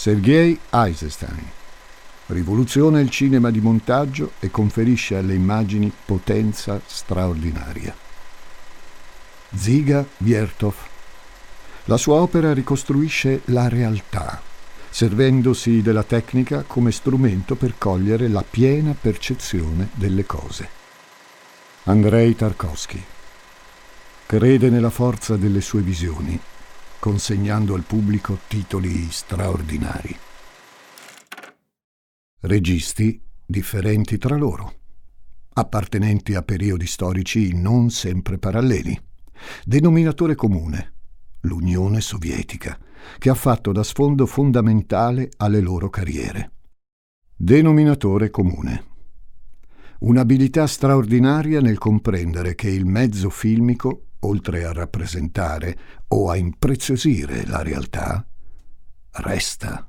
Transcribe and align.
Sergei 0.00 0.56
Eisenstein. 0.70 1.44
Rivoluziona 2.26 3.00
il 3.00 3.10
cinema 3.10 3.50
di 3.50 3.58
montaggio 3.58 4.30
e 4.38 4.48
conferisce 4.48 5.16
alle 5.16 5.34
immagini 5.34 5.92
potenza 6.04 6.80
straordinaria. 6.86 7.92
Ziga 9.52 10.06
Viertov. 10.18 10.74
La 11.86 11.96
sua 11.96 12.20
opera 12.20 12.54
ricostruisce 12.54 13.40
la 13.46 13.66
realtà, 13.66 14.40
servendosi 14.88 15.82
della 15.82 16.04
tecnica 16.04 16.62
come 16.64 16.92
strumento 16.92 17.56
per 17.56 17.74
cogliere 17.76 18.28
la 18.28 18.44
piena 18.48 18.94
percezione 18.98 19.88
delle 19.94 20.24
cose. 20.24 20.68
Andrei 21.86 22.36
Tarkovsky 22.36 23.02
crede 24.26 24.70
nella 24.70 24.90
forza 24.90 25.34
delle 25.36 25.60
sue 25.60 25.80
visioni, 25.80 26.40
consegnando 26.98 27.74
al 27.74 27.82
pubblico 27.82 28.38
titoli 28.48 29.10
straordinari. 29.10 30.16
Registi 32.40 33.20
differenti 33.44 34.18
tra 34.18 34.36
loro, 34.36 34.74
appartenenti 35.54 36.34
a 36.34 36.42
periodi 36.42 36.86
storici 36.86 37.54
non 37.54 37.90
sempre 37.90 38.38
paralleli. 38.38 38.98
Denominatore 39.64 40.34
comune, 40.34 40.92
l'Unione 41.40 42.00
Sovietica, 42.00 42.78
che 43.18 43.30
ha 43.30 43.34
fatto 43.34 43.72
da 43.72 43.82
sfondo 43.82 44.26
fondamentale 44.26 45.30
alle 45.38 45.60
loro 45.60 45.88
carriere. 45.88 46.52
Denominatore 47.34 48.30
comune. 48.30 48.84
Un'abilità 50.00 50.66
straordinaria 50.66 51.60
nel 51.60 51.78
comprendere 51.78 52.54
che 52.54 52.68
il 52.68 52.84
mezzo 52.84 53.30
filmico 53.30 54.07
oltre 54.20 54.64
a 54.64 54.72
rappresentare 54.72 55.78
o 56.08 56.30
a 56.30 56.36
impreziosire 56.36 57.46
la 57.46 57.62
realtà, 57.62 58.26
resta. 59.12 59.88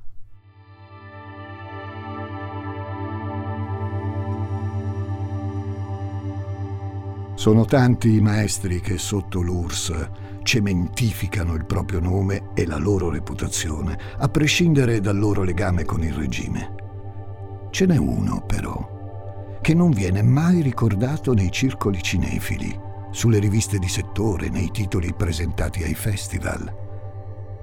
Sono 7.34 7.64
tanti 7.64 8.16
i 8.16 8.20
maestri 8.20 8.80
che 8.80 8.98
sotto 8.98 9.40
l'URSS 9.40 10.10
cementificano 10.42 11.54
il 11.54 11.64
proprio 11.64 12.00
nome 12.00 12.50
e 12.54 12.66
la 12.66 12.76
loro 12.76 13.08
reputazione, 13.08 13.98
a 14.18 14.28
prescindere 14.28 15.00
dal 15.00 15.18
loro 15.18 15.42
legame 15.42 15.84
con 15.84 16.02
il 16.02 16.12
regime. 16.12 16.74
Ce 17.70 17.86
n'è 17.86 17.96
uno, 17.96 18.42
però, 18.44 19.58
che 19.62 19.74
non 19.74 19.90
viene 19.90 20.22
mai 20.22 20.60
ricordato 20.60 21.32
nei 21.32 21.50
circoli 21.50 22.02
cinefili, 22.02 22.78
sulle 23.10 23.38
riviste 23.38 23.78
di 23.78 23.88
settore, 23.88 24.48
nei 24.48 24.70
titoli 24.70 25.12
presentati 25.14 25.82
ai 25.82 25.94
festival. 25.94 26.78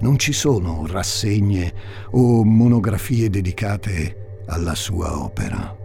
Non 0.00 0.18
ci 0.18 0.32
sono 0.32 0.86
rassegne 0.86 1.72
o 2.10 2.44
monografie 2.44 3.30
dedicate 3.30 4.42
alla 4.46 4.74
sua 4.74 5.22
opera. 5.22 5.76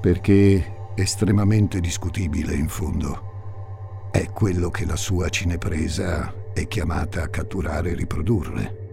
Perché 0.00 0.74
estremamente 0.94 1.80
discutibile 1.80 2.54
in 2.54 2.68
fondo 2.68 4.08
è 4.10 4.30
quello 4.30 4.70
che 4.70 4.86
la 4.86 4.96
sua 4.96 5.28
cinepresa 5.28 6.32
è 6.52 6.66
chiamata 6.68 7.22
a 7.22 7.28
catturare 7.28 7.90
e 7.90 7.94
riprodurre. 7.94 8.84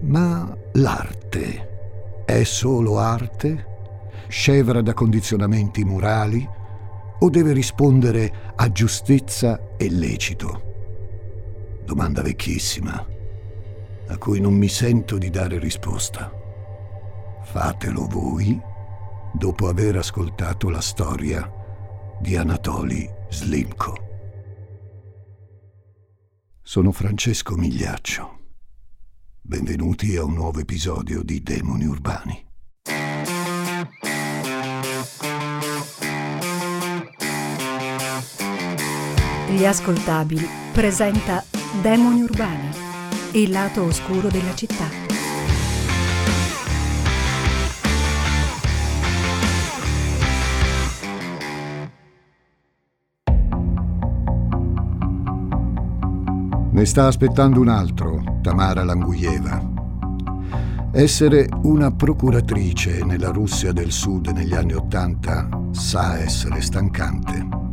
Ma 0.00 0.54
l'arte 0.72 2.24
è 2.24 2.44
solo 2.44 2.98
arte? 2.98 3.76
Scevra 4.28 4.82
da 4.82 4.92
condizionamenti 4.92 5.82
morali? 5.84 6.46
O 7.20 7.30
deve 7.30 7.52
rispondere 7.52 8.52
a 8.54 8.70
giustezza 8.70 9.76
e 9.76 9.90
lecito? 9.90 10.62
Domanda 11.84 12.22
vecchissima, 12.22 13.06
a 14.06 14.18
cui 14.18 14.40
non 14.40 14.54
mi 14.54 14.68
sento 14.68 15.18
di 15.18 15.30
dare 15.30 15.58
risposta. 15.58 16.32
Fatelo 17.42 18.06
voi 18.06 18.60
dopo 19.32 19.68
aver 19.68 19.96
ascoltato 19.96 20.68
la 20.68 20.80
storia 20.80 21.50
di 22.20 22.36
Anatoli 22.36 23.08
Slimko. 23.28 24.06
Sono 26.62 26.92
Francesco 26.92 27.56
Migliaccio. 27.56 28.36
Benvenuti 29.40 30.16
a 30.16 30.24
un 30.24 30.34
nuovo 30.34 30.60
episodio 30.60 31.22
di 31.22 31.42
Demoni 31.42 31.86
Urbani. 31.86 32.47
Gli 39.50 39.64
ascoltabili 39.64 40.46
presenta 40.74 41.42
Demoni 41.80 42.20
Urbani, 42.20 42.68
il 43.32 43.50
lato 43.50 43.82
oscuro 43.82 44.28
della 44.28 44.54
città. 44.54 44.84
Ne 56.70 56.84
sta 56.84 57.06
aspettando 57.06 57.60
un 57.60 57.68
altro, 57.68 58.40
Tamara 58.42 58.84
Languieva. 58.84 59.66
Essere 60.92 61.48
una 61.62 61.90
procuratrice 61.90 63.02
nella 63.02 63.30
Russia 63.30 63.72
del 63.72 63.92
Sud 63.92 64.26
negli 64.26 64.52
anni 64.52 64.74
Ottanta 64.74 65.48
sa 65.72 66.18
essere 66.18 66.60
stancante 66.60 67.67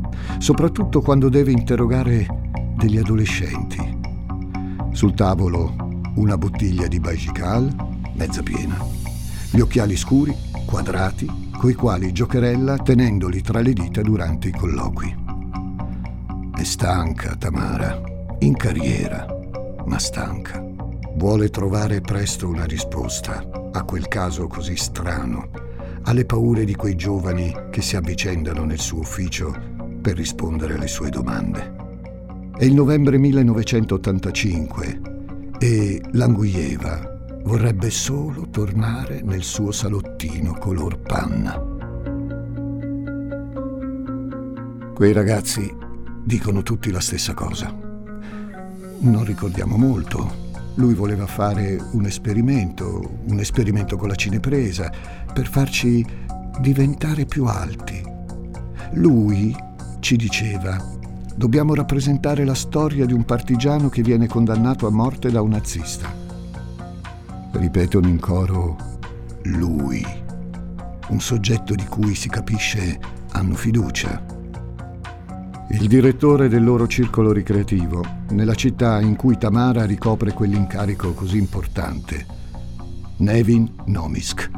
soprattutto 0.45 1.01
quando 1.01 1.27
deve 1.27 1.49
interrogare 1.49 2.27
degli 2.77 2.99
adolescenti. 2.99 3.97
Sul 4.91 5.15
tavolo 5.15 5.73
una 6.17 6.37
bottiglia 6.37 6.85
di 6.85 6.99
Bajikal, 6.99 7.75
mezza 8.13 8.43
piena, 8.43 8.77
gli 9.49 9.59
occhiali 9.59 9.97
scuri, 9.97 10.35
quadrati, 10.63 11.49
coi 11.57 11.73
quali 11.73 12.11
giocherella 12.11 12.77
tenendoli 12.77 13.41
tra 13.41 13.59
le 13.59 13.73
dita 13.73 14.03
durante 14.03 14.49
i 14.49 14.51
colloqui. 14.51 15.15
È 16.55 16.63
stanca 16.63 17.35
Tamara, 17.37 17.99
in 18.41 18.55
carriera, 18.55 19.25
ma 19.87 19.97
stanca. 19.97 20.63
Vuole 21.15 21.49
trovare 21.49 22.01
presto 22.01 22.47
una 22.47 22.65
risposta 22.65 23.43
a 23.71 23.81
quel 23.81 24.07
caso 24.07 24.45
così 24.45 24.75
strano, 24.75 25.49
alle 26.03 26.25
paure 26.25 26.65
di 26.65 26.75
quei 26.75 26.93
giovani 26.93 27.51
che 27.71 27.81
si 27.81 27.95
avvicendano 27.95 28.63
nel 28.63 28.79
suo 28.79 28.99
ufficio 28.99 29.73
per 30.05 30.17
rispondere 30.17 30.75
alle 30.75 30.85
sue 30.85 31.09
domande. 31.09 31.73
È 32.55 32.63
il 32.63 32.75
novembre 32.75 33.17
1985 33.17 35.01
e 35.57 35.99
Languieva 36.11 37.41
vorrebbe 37.41 37.89
solo 37.89 38.47
tornare 38.51 39.23
nel 39.23 39.41
suo 39.41 39.71
salottino 39.71 40.53
color 40.59 40.99
panna. 40.99 41.59
Quei 44.93 45.11
ragazzi 45.11 45.75
dicono 46.23 46.61
tutti 46.61 46.91
la 46.91 47.01
stessa 47.01 47.33
cosa. 47.33 47.75
Non 48.99 49.25
ricordiamo 49.25 49.75
molto. 49.75 50.43
Lui 50.75 50.93
voleva 50.93 51.25
fare 51.25 51.83
un 51.93 52.05
esperimento, 52.05 53.21
un 53.25 53.39
esperimento 53.39 53.97
con 53.97 54.07
la 54.09 54.15
cinepresa, 54.15 54.91
per 55.33 55.47
farci 55.47 56.05
diventare 56.59 57.25
più 57.25 57.45
alti. 57.45 58.03
Lui 58.91 59.73
ci 60.05 60.17
diceva, 60.17 60.77
dobbiamo 61.35 61.73
rappresentare 61.73 62.45
la 62.45 62.53
storia 62.53 63.07
di 63.07 63.13
un 63.13 63.25
partigiano 63.25 63.89
che 63.89 64.03
viene 64.03 64.27
condannato 64.27 64.85
a 64.85 64.91
morte 64.91 65.31
da 65.31 65.41
un 65.41 65.49
nazista. 65.49 66.13
Ripetono 67.53 68.07
in 68.07 68.19
coro, 68.19 68.77
lui, 69.45 70.05
un 71.07 71.19
soggetto 71.19 71.73
di 71.73 71.85
cui 71.85 72.13
si 72.13 72.29
capisce 72.29 72.99
hanno 73.31 73.55
fiducia. 73.55 74.23
Il 75.71 75.87
direttore 75.87 76.49
del 76.49 76.63
loro 76.63 76.85
circolo 76.85 77.31
ricreativo, 77.31 78.05
nella 78.29 78.53
città 78.53 79.01
in 79.01 79.15
cui 79.15 79.39
Tamara 79.39 79.85
ricopre 79.85 80.33
quell'incarico 80.33 81.13
così 81.13 81.39
importante, 81.39 82.27
Nevin 83.17 83.67
Nomisk. 83.85 84.51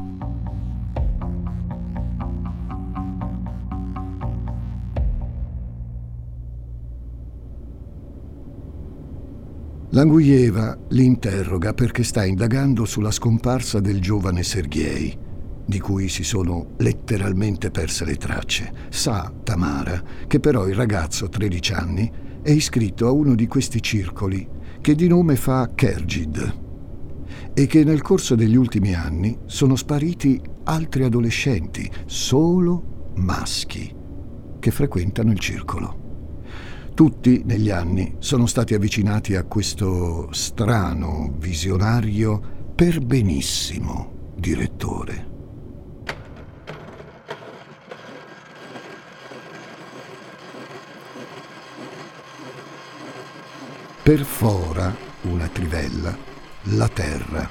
Languieva 9.92 10.78
li 10.90 11.06
interroga 11.06 11.74
perché 11.74 12.04
sta 12.04 12.26
indagando 12.26 12.84
sulla 12.84 13.10
scomparsa 13.10 13.80
del 13.80 14.02
giovane 14.02 14.44
Sergei, 14.44 15.18
di 15.66 15.80
cui 15.80 16.10
si 16.10 16.26
sono 16.26 16.72
letteralmente 16.80 17.72
perse 17.72 18.04
le 18.04 18.18
tracce. 18.18 18.74
Sa 18.90 19.32
Tamara 19.44 20.04
che 20.28 20.42
però 20.42 20.68
il 20.68 20.76
ragazzo, 20.76 21.30
13 21.30 21.74
anni, 21.74 22.12
è 22.42 22.52
iscritto 22.52 23.08
a 23.08 23.12
uno 23.12 23.34
di 23.34 23.48
questi 23.48 23.82
circoli 23.82 24.46
che 24.82 24.94
di 24.94 25.08
nome 25.08 25.38
fa 25.38 25.72
Kergid 25.74 26.66
e 27.54 27.66
che 27.66 27.84
nel 27.86 28.02
corso 28.02 28.36
degli 28.36 28.58
ultimi 28.58 28.94
anni 28.94 29.38
sono 29.46 29.78
spariti 29.78 30.42
altri 30.66 31.06
adolescenti, 31.06 31.90
solo 32.06 33.14
maschi, 33.16 33.96
che 34.60 34.72
frequentano 34.72 35.32
il 35.32 35.40
circolo. 35.40 36.07
Tutti 36.98 37.44
negli 37.46 37.70
anni 37.70 38.16
sono 38.18 38.48
stati 38.48 38.74
avvicinati 38.74 39.36
a 39.36 39.44
questo 39.44 40.34
strano, 40.34 41.32
visionario 41.38 42.72
per 42.74 43.02
benissimo, 43.02 44.32
direttore. 44.34 45.28
Perfora 54.02 54.96
una 55.22 55.48
trivella 55.50 56.18
la 56.64 56.88
terra, 56.88 57.48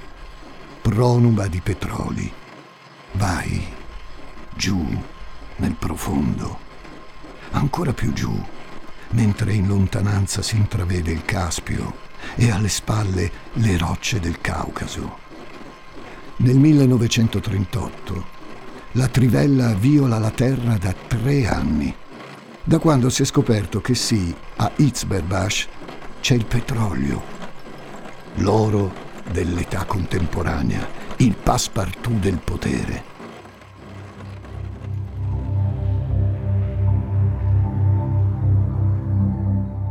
pronuba 0.83 1.47
di 1.47 1.61
petroli. 1.61 2.33
Vai 3.13 3.65
giù 4.57 4.85
nel 5.59 5.77
profondo, 5.79 6.59
ancora 7.53 7.93
più 7.93 8.13
giù, 8.13 8.55
mentre 9.11 9.53
in 9.53 9.67
lontananza 9.67 10.43
si 10.43 10.57
intravede 10.57 11.13
il 11.13 11.25
Caspio 11.25 12.05
e 12.35 12.51
alle 12.51 12.69
spalle 12.69 13.31
le 13.55 13.79
rocce 13.79 14.21
del 14.21 14.41
Caucaso. 14.41 15.19
Nel 16.39 16.57
1938 16.57 18.35
la 18.93 19.09
trivella 19.09 19.75
viola 19.75 20.19
la 20.19 20.31
terra 20.31 20.77
da 20.79 20.93
tre 20.93 21.47
anni, 21.47 21.95
da 22.63 22.79
quando 22.79 23.11
si 23.11 23.23
è 23.23 23.25
scoperto 23.25 23.81
che 23.81 23.95
sì, 23.95 24.35
a 24.57 24.71
Itzberbash 24.75 25.69
c'è 26.21 26.35
il 26.35 26.47
petrolio, 26.47 27.23
l'oro 28.37 28.93
dell'età 29.31 29.85
contemporanea, 29.85 30.87
il 31.17 31.35
passepartout 31.35 32.19
del 32.19 32.39
potere. 32.43 33.16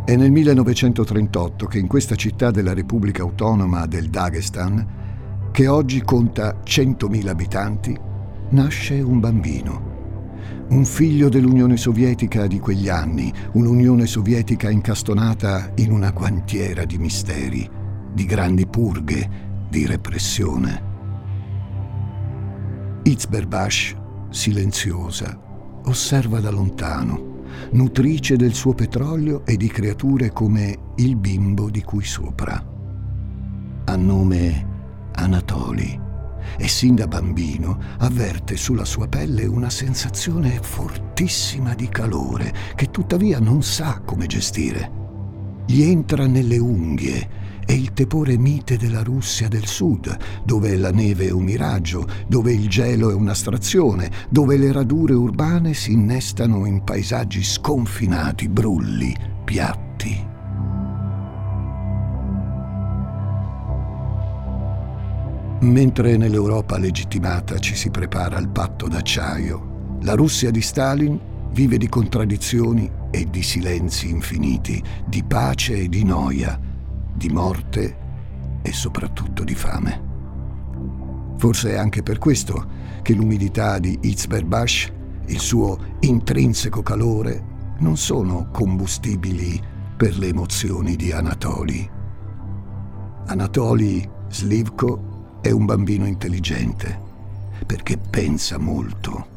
È 0.06 0.16
nel 0.16 0.30
1938 0.30 1.66
che 1.66 1.80
in 1.80 1.88
questa 1.88 2.13
città 2.13 2.52
della 2.52 2.75
Repubblica 2.75 3.24
Autonoma 3.24 3.88
del 3.88 4.12
Dagestan, 4.12 5.50
che 5.52 5.68
oggi 5.68 6.04
conta 6.04 6.62
100.000 6.63 7.28
abitanti, 7.28 7.98
nasce 8.50 9.02
un 9.02 9.19
bambino. 9.19 9.94
Un 10.69 10.86
figlio 10.86 11.28
dell'Unione 11.28 11.75
Sovietica 11.75 12.46
di 12.46 12.60
quegli 12.60 12.88
anni, 12.88 13.34
un'Unione 13.54 14.06
Sovietica 14.06 14.69
incastonata 14.69 15.72
in 15.78 15.92
una 15.92 16.12
guantiera 16.12 16.86
di 16.86 17.00
misteri, 17.00 17.68
di 18.13 18.25
grandi 18.25 18.68
purghe, 18.68 19.28
di 19.68 19.88
repressione. 19.88 20.84
Itzberbash, 23.02 23.96
silenziosa, 24.30 25.36
osserva 25.86 26.40
da 26.40 26.52
lontano 26.52 27.34
nutrice 27.71 28.36
del 28.36 28.53
suo 28.53 28.74
petrolio 28.74 29.45
e 29.45 29.57
di 29.57 29.68
creature 29.68 30.31
come 30.31 30.77
il 30.95 31.15
bimbo 31.15 31.69
di 31.69 31.81
cui 31.81 32.03
sopra. 32.03 32.63
Ha 33.86 33.95
nome 33.95 34.74
Anatoli 35.13 36.01
e 36.57 36.68
sin 36.68 36.95
da 36.95 37.07
bambino 37.07 37.80
avverte 38.00 38.56
sulla 38.56 38.86
sua 38.86 39.07
pelle 39.07 39.45
una 39.45 39.69
sensazione 39.69 40.59
fortissima 40.62 41.74
di 41.74 41.89
calore 41.89 42.53
che 42.75 42.92
tuttavia 42.92 43.39
non 43.39 43.63
sa 43.63 44.01
come 44.03 44.27
gestire. 44.27 45.03
Gli 45.65 45.81
entra 45.81 46.27
nelle 46.27 46.57
unghie 46.57 47.44
è 47.65 47.71
il 47.71 47.94
tepore 47.94 48.38
mite 48.38 48.77
della 48.77 49.01
Russia 49.01 49.47
del 49.47 49.65
Sud, 49.65 50.15
dove 50.44 50.75
la 50.77 50.91
neve 50.91 51.27
è 51.27 51.31
un 51.31 51.44
miraggio, 51.44 52.07
dove 52.27 52.53
il 52.53 52.69
gelo 52.69 53.09
è 53.09 53.13
un'astrazione, 53.13 54.12
dove 54.29 54.57
le 54.57 54.71
radure 54.71 55.13
urbane 55.13 55.73
si 55.73 55.94
innestano 55.94 56.65
in 56.65 56.83
paesaggi 56.83 57.44
sconfinati, 57.44 58.47
brulli, 58.47 59.15
piatti. 59.44 60.33
Mentre 65.61 66.18
nell'Europa 66.18 66.77
legittimata 66.77 67.57
ci 67.57 67.75
si 67.75 67.89
prepara 67.89 68.38
al 68.38 68.50
patto 68.50 68.88
d'acciaio, 68.88 69.97
la 70.01 70.13
Russia 70.13 70.51
di 70.51 70.61
Stalin 70.61 71.19
vive 71.51 71.77
di 71.77 71.88
contraddizioni 71.88 72.91
e 73.09 73.27
di 73.29 73.41
silenzi 73.41 74.09
infiniti, 74.09 74.83
di 75.07 75.23
pace 75.23 75.75
e 75.77 75.89
di 75.89 76.03
noia, 76.03 76.59
di 77.15 77.29
morte 77.29 77.97
e 78.62 78.73
soprattutto 78.73 79.44
di 79.44 79.56
fame. 79.56 80.03
Forse 81.38 81.71
è 81.71 81.77
anche 81.77 82.03
per 82.03 82.17
questo 82.17 82.83
che 83.01 83.13
l'umidità 83.13 83.79
di 83.79 83.97
Itzberbash, 84.01 84.91
il 85.27 85.39
suo 85.39 85.77
intrinseco 86.00 86.81
calore, 86.81 87.53
non 87.79 87.97
sono 87.97 88.50
combustibili 88.51 89.62
per 89.95 90.17
le 90.17 90.27
emozioni 90.27 90.95
di 90.95 91.12
Anatoli. 91.12 91.89
Anatoli 93.27 94.07
Slivko 94.29 95.39
è 95.41 95.51
un 95.51 95.65
bambino 95.65 96.06
intelligente, 96.06 97.00
perché 97.65 97.97
pensa 97.97 98.57
molto, 98.57 99.27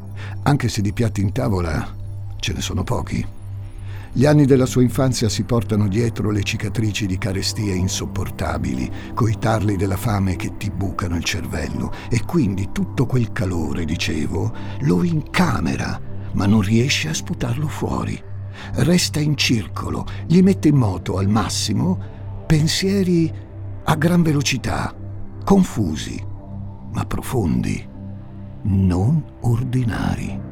anche 0.43 0.69
se 0.69 0.81
di 0.81 0.93
piatti 0.93 1.21
in 1.21 1.33
tavola 1.33 1.95
ce 2.39 2.53
ne 2.53 2.61
sono 2.61 2.83
pochi. 2.85 3.37
Gli 4.13 4.25
anni 4.25 4.47
della 4.47 4.67
sua 4.67 4.83
infanzia 4.83 5.29
si 5.29 5.45
portano 5.45 5.87
dietro 5.87 6.31
le 6.31 6.43
cicatrici 6.43 7.07
di 7.07 7.19
carestie 7.19 7.75
insopportabili, 7.75 8.91
coi 9.15 9.39
tarli 9.39 9.77
della 9.77 9.97
fame 9.97 10.37
che 10.37 10.57
ti 10.57 10.71
bucano 10.71 11.17
il 11.17 11.25
cervello 11.25 11.93
e 12.09 12.25
quindi 12.25 12.71
tutto 12.73 13.07
quel 13.07 13.33
calore, 13.33 13.85
dicevo, 13.85 14.53
lo 14.81 15.05
incamera, 15.05 16.01
ma 16.33 16.47
non 16.47 16.63
riesce 16.63 17.09
a 17.09 17.15
sputarlo 17.15 17.69
fuori. 17.69 18.21
Resta 18.73 19.21
in 19.21 19.37
circolo, 19.37 20.05
gli 20.27 20.43
mette 20.43 20.69
in 20.69 20.77
moto 20.77 21.19
al 21.19 21.29
massimo 21.29 22.17
pensieri 22.47 23.31
a 23.85 23.95
gran 23.95 24.23
velocità, 24.23 24.95
confusi, 25.45 26.25
ma 26.93 27.05
profondi, 27.05 27.87
non 28.63 29.23
ordinari. 29.41 30.48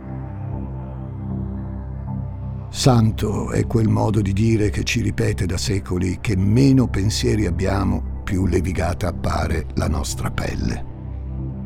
Santo 2.77 3.53
è 3.53 3.67
quel 3.67 3.89
modo 3.89 4.21
di 4.21 4.35
dire 4.35 4.69
che 4.69 4.85
ci 4.85 5.01
ripete 5.01 5.47
da 5.47 5.57
secoli 5.57 6.19
che 6.21 6.37
meno 6.37 6.87
pensieri 6.89 7.47
abbiamo, 7.47 8.21
più 8.23 8.45
levigata 8.45 9.09
appare 9.09 9.69
la 9.77 9.89
nostra 9.89 10.31
pelle. 10.31 10.85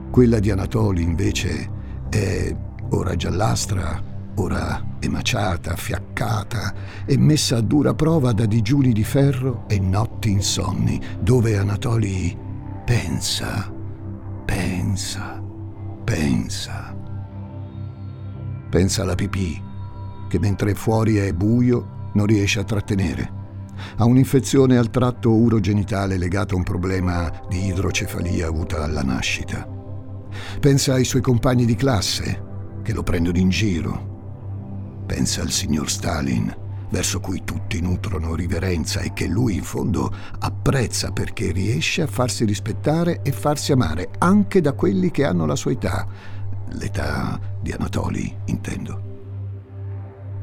Quella 0.09 0.39
di 0.39 0.53
Anatoli 0.53 1.03
invece 1.03 1.69
è 2.09 2.57
ora 2.91 3.17
giallastra, 3.17 4.01
ora 4.37 4.99
emaciata, 5.01 5.75
fiaccata 5.75 6.75
e 7.05 7.19
messa 7.19 7.57
a 7.57 7.61
dura 7.61 7.93
prova 7.93 8.31
da 8.33 8.47
digiuni 8.47 8.93
di 8.93 9.05
ferro 9.05 9.65
e 9.67 9.81
notti 9.81 10.31
insonni, 10.31 11.01
dove 11.21 11.59
Anatoli 11.59 12.39
pensa, 12.85 13.71
pensa, 14.45 15.43
pensa. 16.05 16.97
Pensa 18.71 19.03
alla 19.03 19.17
pipì, 19.17 19.70
che 20.31 20.39
mentre 20.39 20.75
fuori 20.75 21.17
è 21.17 21.33
buio 21.33 22.11
non 22.13 22.25
riesce 22.25 22.61
a 22.61 22.65
trattenere. 22.65 23.39
Ha 23.97 24.05
un'infezione 24.05 24.77
al 24.79 24.91
tratto 24.91 25.35
urogenitale 25.35 26.17
legata 26.17 26.55
a 26.55 26.57
un 26.57 26.63
problema 26.63 27.33
di 27.49 27.67
idrocefalia 27.67 28.47
avuta 28.47 28.85
alla 28.85 29.03
nascita. 29.03 29.67
Pensa 30.61 30.95
ai 30.95 31.05
suoi 31.05 31.21
compagni 31.21 31.65
di 31.65 31.75
classe 31.75 32.45
che 32.83 32.93
lo 32.93 33.03
prendono 33.03 33.39
in 33.39 33.49
giro. 33.49 35.03
Pensa 35.07 35.43
al 35.43 35.51
signor 35.51 35.91
Stalin, 35.91 36.55
verso 36.91 37.19
cui 37.19 37.43
tutti 37.43 37.81
nutrono 37.81 38.37
riverenza 38.37 39.01
e 39.01 39.13
che 39.13 39.27
lui 39.27 39.57
in 39.57 39.65
fondo 39.65 40.15
apprezza 40.39 41.11
perché 41.11 41.51
riesce 41.51 42.03
a 42.03 42.07
farsi 42.07 42.45
rispettare 42.45 43.23
e 43.23 43.33
farsi 43.33 43.73
amare 43.73 44.11
anche 44.19 44.61
da 44.61 44.75
quelli 44.75 45.11
che 45.11 45.25
hanno 45.25 45.45
la 45.45 45.57
sua 45.57 45.73
età, 45.73 46.07
l'età 46.69 47.41
di 47.61 47.73
Anatoli, 47.73 48.33
intendo. 48.45 49.10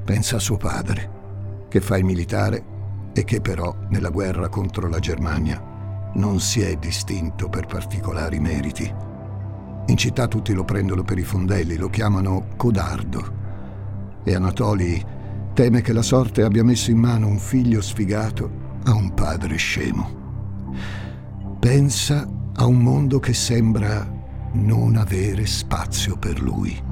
Pensa 0.07 0.37
a 0.37 0.39
suo 0.39 0.55
padre, 0.55 1.65
che 1.67 1.81
fa 1.81 1.97
il 1.97 2.05
militare 2.05 3.11
e 3.11 3.25
che 3.25 3.41
però 3.41 3.75
nella 3.89 4.07
guerra 4.07 4.47
contro 4.47 4.87
la 4.87 4.99
Germania 4.99 6.11
non 6.13 6.39
si 6.39 6.61
è 6.61 6.77
distinto 6.77 7.49
per 7.49 7.65
particolari 7.65 8.39
meriti. 8.39 8.89
In 9.87 9.97
città 9.97 10.29
tutti 10.29 10.53
lo 10.53 10.63
prendono 10.63 11.03
per 11.03 11.17
i 11.17 11.23
fondelli, 11.23 11.75
lo 11.75 11.89
chiamano 11.89 12.51
codardo. 12.55 13.33
E 14.23 14.33
Anatoli 14.33 15.05
teme 15.53 15.81
che 15.81 15.91
la 15.91 16.01
sorte 16.01 16.41
abbia 16.41 16.63
messo 16.63 16.89
in 16.89 16.99
mano 16.99 17.27
un 17.27 17.37
figlio 17.37 17.81
sfigato 17.81 18.49
a 18.85 18.93
un 18.93 19.13
padre 19.13 19.57
scemo. 19.57 20.69
Pensa 21.59 22.25
a 22.55 22.65
un 22.65 22.77
mondo 22.77 23.19
che 23.19 23.33
sembra 23.33 24.09
non 24.53 24.95
avere 24.95 25.45
spazio 25.45 26.15
per 26.15 26.41
lui. 26.41 26.86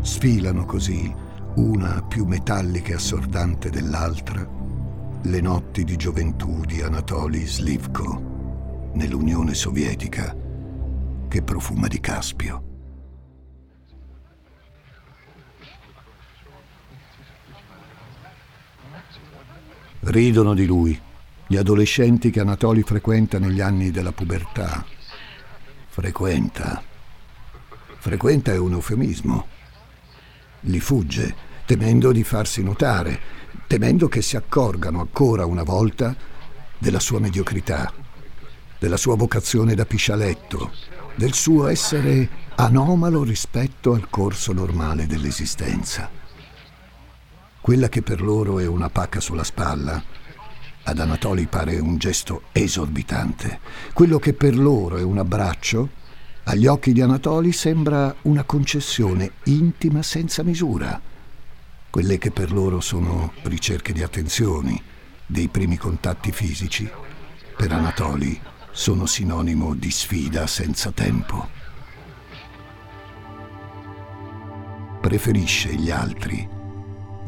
Sfilano 0.00 0.64
così, 0.64 1.12
una 1.56 2.02
più 2.02 2.24
metallica 2.24 2.92
e 2.92 2.94
assordante 2.94 3.68
dell'altra, 3.68 4.46
le 5.22 5.40
notti 5.40 5.84
di 5.84 5.96
gioventù 5.96 6.60
di 6.64 6.80
Anatoly 6.80 7.44
Slivko 7.44 8.90
nell'Unione 8.94 9.54
Sovietica 9.54 10.34
che 11.28 11.42
profuma 11.42 11.88
di 11.88 12.00
Caspio. 12.00 12.64
Ridono 20.00 20.54
di 20.54 20.64
lui, 20.64 20.98
gli 21.46 21.56
adolescenti 21.56 22.30
che 22.30 22.40
Anatoli 22.40 22.82
frequenta 22.82 23.38
negli 23.38 23.60
anni 23.60 23.90
della 23.90 24.12
pubertà. 24.12 24.84
Frequenta. 25.88 26.82
Frequenta 27.98 28.52
è 28.52 28.58
un 28.58 28.72
eufemismo. 28.72 29.56
Li 30.62 30.80
fugge, 30.80 31.34
temendo 31.66 32.12
di 32.12 32.24
farsi 32.24 32.62
notare, 32.62 33.20
temendo 33.66 34.08
che 34.08 34.22
si 34.22 34.36
accorgano 34.36 35.00
ancora 35.00 35.44
una 35.44 35.62
volta 35.62 36.16
della 36.78 37.00
sua 37.00 37.20
mediocrità, 37.20 37.92
della 38.78 38.96
sua 38.96 39.16
vocazione 39.16 39.74
da 39.74 39.84
piscialetto, 39.84 40.72
del 41.14 41.34
suo 41.34 41.68
essere 41.68 42.46
anomalo 42.56 43.22
rispetto 43.22 43.92
al 43.92 44.08
corso 44.08 44.52
normale 44.52 45.06
dell'esistenza. 45.06 46.10
Quella 47.60 47.88
che 47.88 48.02
per 48.02 48.22
loro 48.22 48.58
è 48.58 48.66
una 48.66 48.88
pacca 48.88 49.20
sulla 49.20 49.44
spalla, 49.44 50.02
ad 50.84 50.98
Anatoli 50.98 51.46
pare 51.46 51.78
un 51.78 51.98
gesto 51.98 52.44
esorbitante. 52.52 53.60
Quello 53.92 54.18
che 54.18 54.32
per 54.32 54.56
loro 54.56 54.96
è 54.96 55.02
un 55.02 55.18
abbraccio, 55.18 55.90
agli 56.48 56.66
occhi 56.66 56.94
di 56.94 57.02
Anatoli 57.02 57.52
sembra 57.52 58.14
una 58.22 58.42
concessione 58.42 59.32
intima 59.44 60.02
senza 60.02 60.42
misura. 60.42 60.98
Quelle 61.90 62.16
che 62.16 62.30
per 62.30 62.52
loro 62.52 62.80
sono 62.80 63.32
ricerche 63.42 63.92
di 63.92 64.02
attenzioni, 64.02 64.80
dei 65.26 65.48
primi 65.48 65.76
contatti 65.76 66.32
fisici, 66.32 66.90
per 67.54 67.70
Anatoli 67.70 68.40
sono 68.70 69.04
sinonimo 69.04 69.74
di 69.74 69.90
sfida 69.90 70.46
senza 70.46 70.90
tempo. 70.90 71.48
Preferisce 75.02 75.74
gli 75.74 75.90
altri, 75.90 76.48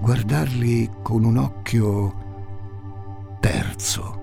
guardarli 0.00 0.90
con 1.02 1.24
un 1.24 1.36
occhio 1.36 3.36
terzo. 3.38 4.19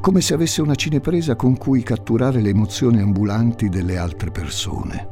Come 0.00 0.20
se 0.20 0.34
avesse 0.34 0.62
una 0.62 0.74
cinepresa 0.74 1.36
con 1.36 1.56
cui 1.56 1.82
catturare 1.82 2.40
le 2.40 2.50
emozioni 2.50 3.00
ambulanti 3.00 3.68
delle 3.68 3.96
altre 3.98 4.30
persone. 4.30 5.08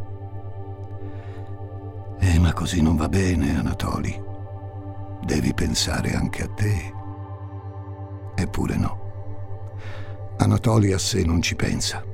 Eh, 2.21 2.39
ma 2.39 2.53
così 2.53 2.81
non 2.81 2.97
va 2.97 3.09
bene, 3.09 3.59
Anatoli. 3.59 4.23
Devi 5.25 5.55
pensare 5.55 6.15
anche 6.15 6.43
a 6.43 6.49
te. 6.49 6.93
Eppure 8.35 8.77
no. 8.77 9.03
Anatoli 10.39 10.93
a 10.93 10.99
sé 10.99 11.25
non 11.25 11.41
ci 11.41 11.55
pensa, 11.55 12.05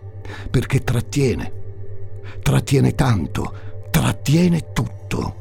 perché 0.51 0.83
trattiene. 0.83 1.53
Trattiene 2.43 2.95
tanto, 2.95 3.53
trattiene 3.91 4.73
tutto. 4.73 5.40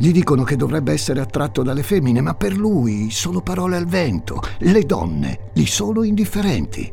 Gli 0.00 0.12
dicono 0.12 0.44
che 0.44 0.54
dovrebbe 0.54 0.92
essere 0.92 1.20
attratto 1.20 1.64
dalle 1.64 1.82
femmine, 1.82 2.20
ma 2.20 2.34
per 2.34 2.56
lui 2.56 3.10
solo 3.10 3.40
parole 3.40 3.76
al 3.76 3.86
vento. 3.86 4.40
Le 4.58 4.84
donne 4.84 5.50
gli 5.52 5.66
sono 5.66 6.04
indifferenti. 6.04 6.90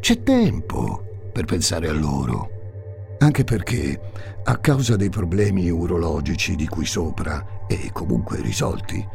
C'è 0.00 0.22
tempo 0.24 1.04
per 1.32 1.44
pensare 1.44 1.88
a 1.88 1.92
loro. 1.92 2.50
Anche 3.20 3.44
perché, 3.44 4.00
a 4.42 4.56
causa 4.56 4.96
dei 4.96 5.10
problemi 5.10 5.70
urologici 5.70 6.56
di 6.56 6.66
qui 6.66 6.84
sopra, 6.84 7.64
e 7.68 7.90
comunque 7.92 8.40
risolti, 8.40 9.06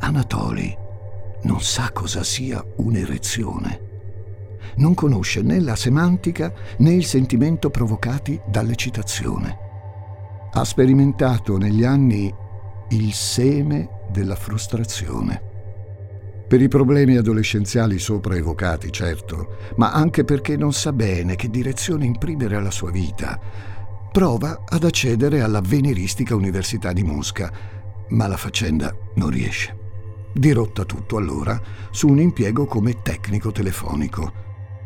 Anatoli 0.00 0.76
non 1.44 1.62
sa 1.62 1.92
cosa 1.92 2.22
sia 2.22 2.62
un'erezione. 2.76 3.80
Non 4.76 4.92
conosce 4.92 5.40
né 5.40 5.60
la 5.60 5.76
semantica 5.76 6.52
né 6.78 6.92
il 6.92 7.06
sentimento 7.06 7.70
provocati 7.70 8.38
dall'eccitazione 8.46 9.70
ha 10.54 10.64
sperimentato 10.64 11.56
negli 11.56 11.82
anni 11.82 12.32
il 12.90 13.12
seme 13.14 13.88
della 14.10 14.36
frustrazione. 14.36 15.50
Per 16.46 16.60
i 16.60 16.68
problemi 16.68 17.16
adolescenziali 17.16 17.98
sopra 17.98 18.36
evocati, 18.36 18.92
certo, 18.92 19.56
ma 19.76 19.92
anche 19.92 20.24
perché 20.24 20.58
non 20.58 20.74
sa 20.74 20.92
bene 20.92 21.36
che 21.36 21.48
direzione 21.48 22.04
imprimere 22.04 22.56
alla 22.56 22.70
sua 22.70 22.90
vita. 22.90 23.40
Prova 24.12 24.64
ad 24.68 24.84
accedere 24.84 25.40
alla 25.40 25.62
Veneristica 25.62 26.34
Università 26.34 26.92
di 26.92 27.02
Mosca, 27.02 27.50
ma 28.08 28.26
la 28.26 28.36
faccenda 28.36 28.94
non 29.14 29.30
riesce. 29.30 29.78
Dirotta 30.34 30.84
tutto 30.84 31.16
allora 31.16 31.58
su 31.90 32.08
un 32.08 32.20
impiego 32.20 32.66
come 32.66 33.00
tecnico 33.00 33.52
telefonico, 33.52 34.32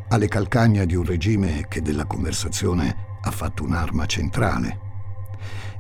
alle 0.08 0.28
calcagna 0.28 0.84
di 0.84 0.94
un 0.94 1.04
regime 1.04 1.66
che 1.68 1.82
della 1.82 2.04
conversazione 2.04 3.18
ha 3.20 3.30
fatto 3.32 3.64
un'arma 3.64 4.06
centrale 4.06 4.84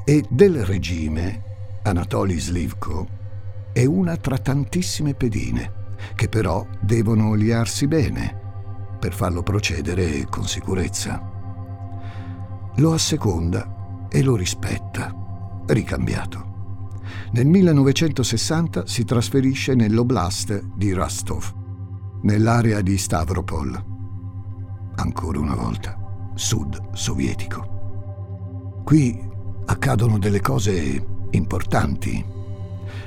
e 0.08 0.24
del 0.30 0.64
regime 0.64 1.80
Anatoly 1.82 2.38
Slivko 2.38 3.08
è 3.72 3.84
una 3.84 4.16
tra 4.16 4.38
tantissime 4.38 5.14
pedine 5.14 5.94
che 6.14 6.28
però 6.28 6.64
devono 6.80 7.34
liarsi 7.34 7.88
bene 7.88 8.96
per 9.00 9.12
farlo 9.12 9.42
procedere 9.42 10.24
con 10.26 10.46
sicurezza. 10.46 11.20
Lo 12.76 12.92
asseconda 12.92 14.06
e 14.08 14.22
lo 14.22 14.36
rispetta, 14.36 15.12
ricambiato. 15.66 17.00
Nel 17.32 17.46
1960 17.46 18.86
si 18.86 19.04
trasferisce 19.04 19.74
nell'oblast 19.74 20.68
di 20.76 20.92
Rostov, 20.92 21.52
nell'area 22.22 22.80
di 22.80 22.96
Stavropol. 22.96 23.84
Ancora 24.94 25.40
una 25.40 25.56
volta, 25.56 26.30
sud 26.34 26.94
sovietico. 26.94 27.74
Qui 28.84 29.34
accadono 29.66 30.18
delle 30.18 30.40
cose 30.40 31.04
importanti. 31.30 32.24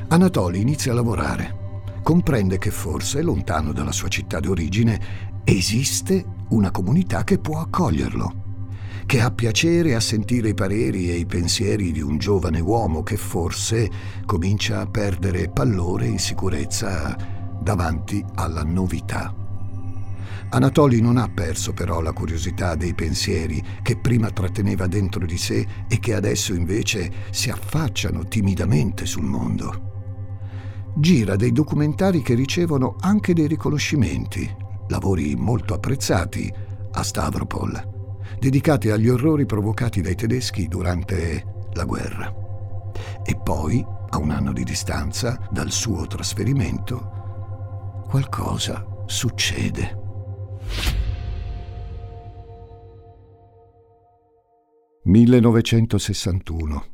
Anatoli 0.09 0.59
inizia 0.59 0.91
a 0.91 0.95
lavorare. 0.95 1.57
Comprende 2.03 2.57
che 2.57 2.71
forse, 2.71 3.21
lontano 3.21 3.71
dalla 3.71 3.91
sua 3.91 4.07
città 4.07 4.39
d'origine, 4.39 4.99
esiste 5.43 6.23
una 6.49 6.71
comunità 6.71 7.23
che 7.23 7.37
può 7.37 7.59
accoglierlo, 7.59 8.47
che 9.05 9.21
ha 9.21 9.31
piacere 9.31 9.95
a 9.95 9.99
sentire 9.99 10.49
i 10.49 10.53
pareri 10.53 11.09
e 11.09 11.15
i 11.15 11.25
pensieri 11.25 11.91
di 11.91 12.01
un 12.01 12.17
giovane 12.17 12.59
uomo 12.59 13.03
che 13.03 13.17
forse 13.17 13.89
comincia 14.25 14.81
a 14.81 14.87
perdere 14.87 15.49
pallore 15.49 16.05
e 16.05 16.09
insicurezza 16.09 17.15
davanti 17.61 18.23
alla 18.35 18.63
novità. 18.63 19.38
Anatoli 20.51 20.99
non 20.99 21.17
ha 21.17 21.29
perso 21.29 21.73
però 21.73 22.01
la 22.01 22.11
curiosità 22.11 22.73
dei 22.73 22.95
pensieri 22.95 23.63
che 23.83 23.97
prima 23.97 24.31
tratteneva 24.31 24.87
dentro 24.87 25.25
di 25.25 25.37
sé 25.37 25.65
e 25.87 25.99
che 25.99 26.15
adesso 26.15 26.55
invece 26.55 27.11
si 27.29 27.51
affacciano 27.51 28.23
timidamente 28.25 29.05
sul 29.05 29.25
mondo. 29.25 29.87
Gira 30.95 31.35
dei 31.35 31.51
documentari 31.51 32.23
che 32.23 32.33
ricevono 32.33 32.95
anche 32.99 33.33
dei 33.33 33.45
riconoscimenti, 33.45 34.51
lavori 34.87 35.35
molto 35.35 35.75
apprezzati 35.75 36.51
a 36.91 37.03
Stavropol, 37.03 38.27
dedicati 38.39 38.89
agli 38.89 39.07
orrori 39.07 39.45
provocati 39.45 40.01
dai 40.01 40.15
tedeschi 40.15 40.67
durante 40.67 41.67
la 41.73 41.85
guerra. 41.85 42.33
E 43.23 43.37
poi, 43.37 43.85
a 44.09 44.17
un 44.17 44.31
anno 44.31 44.51
di 44.51 44.63
distanza 44.63 45.39
dal 45.51 45.71
suo 45.71 46.07
trasferimento, 46.07 48.03
qualcosa 48.09 48.83
succede. 49.05 50.08
1961. 55.09 56.85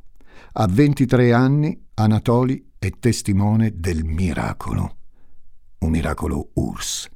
A 0.53 0.67
23 0.67 1.33
anni 1.33 1.77
Anatoli 1.95 2.71
è 2.79 2.89
testimone 2.97 3.73
del 3.75 4.05
miracolo. 4.05 4.97
Un 5.79 5.89
miracolo 5.89 6.51
URSS. 6.53 7.09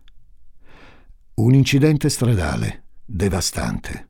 Un 1.35 1.53
incidente 1.53 2.09
stradale, 2.09 2.83
devastante. 3.05 4.09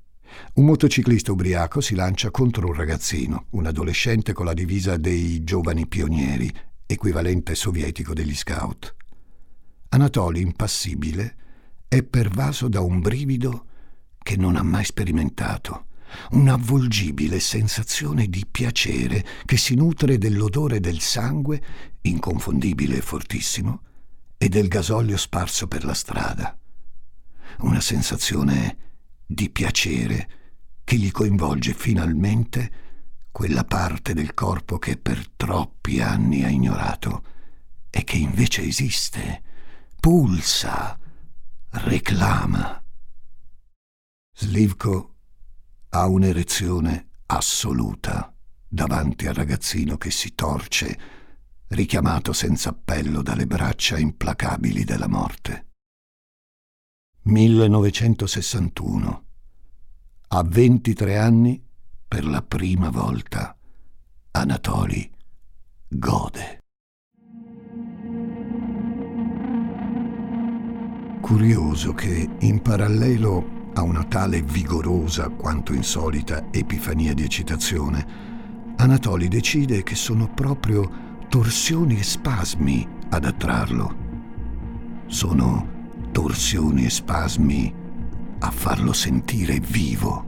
Un 0.55 0.65
motociclista 0.65 1.31
ubriaco 1.31 1.79
si 1.79 1.93
lancia 1.93 2.31
contro 2.31 2.67
un 2.67 2.73
ragazzino, 2.73 3.45
un 3.51 3.67
adolescente 3.67 4.33
con 4.33 4.45
la 4.45 4.53
divisa 4.53 4.97
dei 4.97 5.43
giovani 5.43 5.85
pionieri, 5.85 6.51
equivalente 6.87 7.53
sovietico 7.53 8.13
degli 8.13 8.35
scout. 8.35 8.95
Anatoli, 9.89 10.41
impassibile, 10.41 11.35
è 11.89 12.03
pervaso 12.03 12.67
da 12.67 12.81
un 12.81 13.01
brivido 13.01 13.65
che 14.21 14.37
non 14.37 14.55
ha 14.55 14.61
mai 14.61 14.85
sperimentato, 14.85 15.87
un'avvolgibile 16.31 17.39
sensazione 17.39 18.27
di 18.27 18.45
piacere 18.49 19.25
che 19.43 19.57
si 19.57 19.73
nutre 19.73 20.19
dell'odore 20.19 20.79
del 20.79 20.99
sangue, 20.99 21.61
inconfondibile 22.01 22.97
e 22.97 23.01
fortissimo, 23.01 23.81
e 24.37 24.49
del 24.49 24.67
gasolio 24.67 25.17
sparso 25.17 25.67
per 25.67 25.83
la 25.83 25.95
strada. 25.95 26.55
Una 27.61 27.81
sensazione 27.81 28.77
di 29.25 29.49
piacere 29.49 30.29
che 30.83 30.95
gli 30.95 31.09
coinvolge 31.09 31.73
finalmente 31.73 32.71
quella 33.31 33.63
parte 33.63 34.13
del 34.13 34.35
corpo 34.35 34.77
che 34.77 34.95
per 34.95 35.27
troppi 35.35 36.01
anni 36.01 36.43
ha 36.43 36.49
ignorato 36.49 37.23
e 37.89 38.03
che 38.03 38.17
invece 38.17 38.61
esiste, 38.61 39.41
pulsa, 39.99 40.98
reclama. 41.71 42.83
Slivko 44.35 45.15
ha 45.89 46.07
un'erezione 46.07 47.07
assoluta 47.27 48.33
davanti 48.67 49.27
al 49.27 49.33
ragazzino 49.33 49.97
che 49.97 50.11
si 50.11 50.35
torce 50.35 50.97
richiamato 51.69 52.33
senza 52.33 52.69
appello 52.69 53.21
dalle 53.21 53.45
braccia 53.45 53.97
implacabili 53.97 54.83
della 54.83 55.07
morte. 55.07 55.67
1961. 57.23 59.23
A 60.31 60.43
23 60.43 61.17
anni, 61.17 61.63
per 62.07 62.25
la 62.25 62.41
prima 62.41 62.89
volta, 62.89 63.55
Anatoli 64.31 65.11
gode. 65.87 66.58
Curioso 71.29 71.93
che, 71.93 72.27
in 72.39 72.59
parallelo 72.59 73.69
a 73.75 73.83
una 73.83 74.03
tale 74.03 74.41
vigorosa 74.41 75.29
quanto 75.29 75.73
insolita 75.73 76.45
epifania 76.49 77.13
di 77.13 77.21
eccitazione, 77.21 78.03
Anatoli 78.77 79.27
decide 79.27 79.83
che 79.83 79.93
sono 79.93 80.27
proprio 80.27 80.89
torsioni 81.29 81.99
e 81.99 82.03
spasmi 82.03 82.87
ad 83.09 83.25
attrarlo. 83.25 83.95
Sono 85.05 86.07
torsioni 86.11 86.85
e 86.85 86.89
spasmi 86.89 87.75
a 88.39 88.49
farlo 88.49 88.91
sentire 88.91 89.59
vivo. 89.59 90.25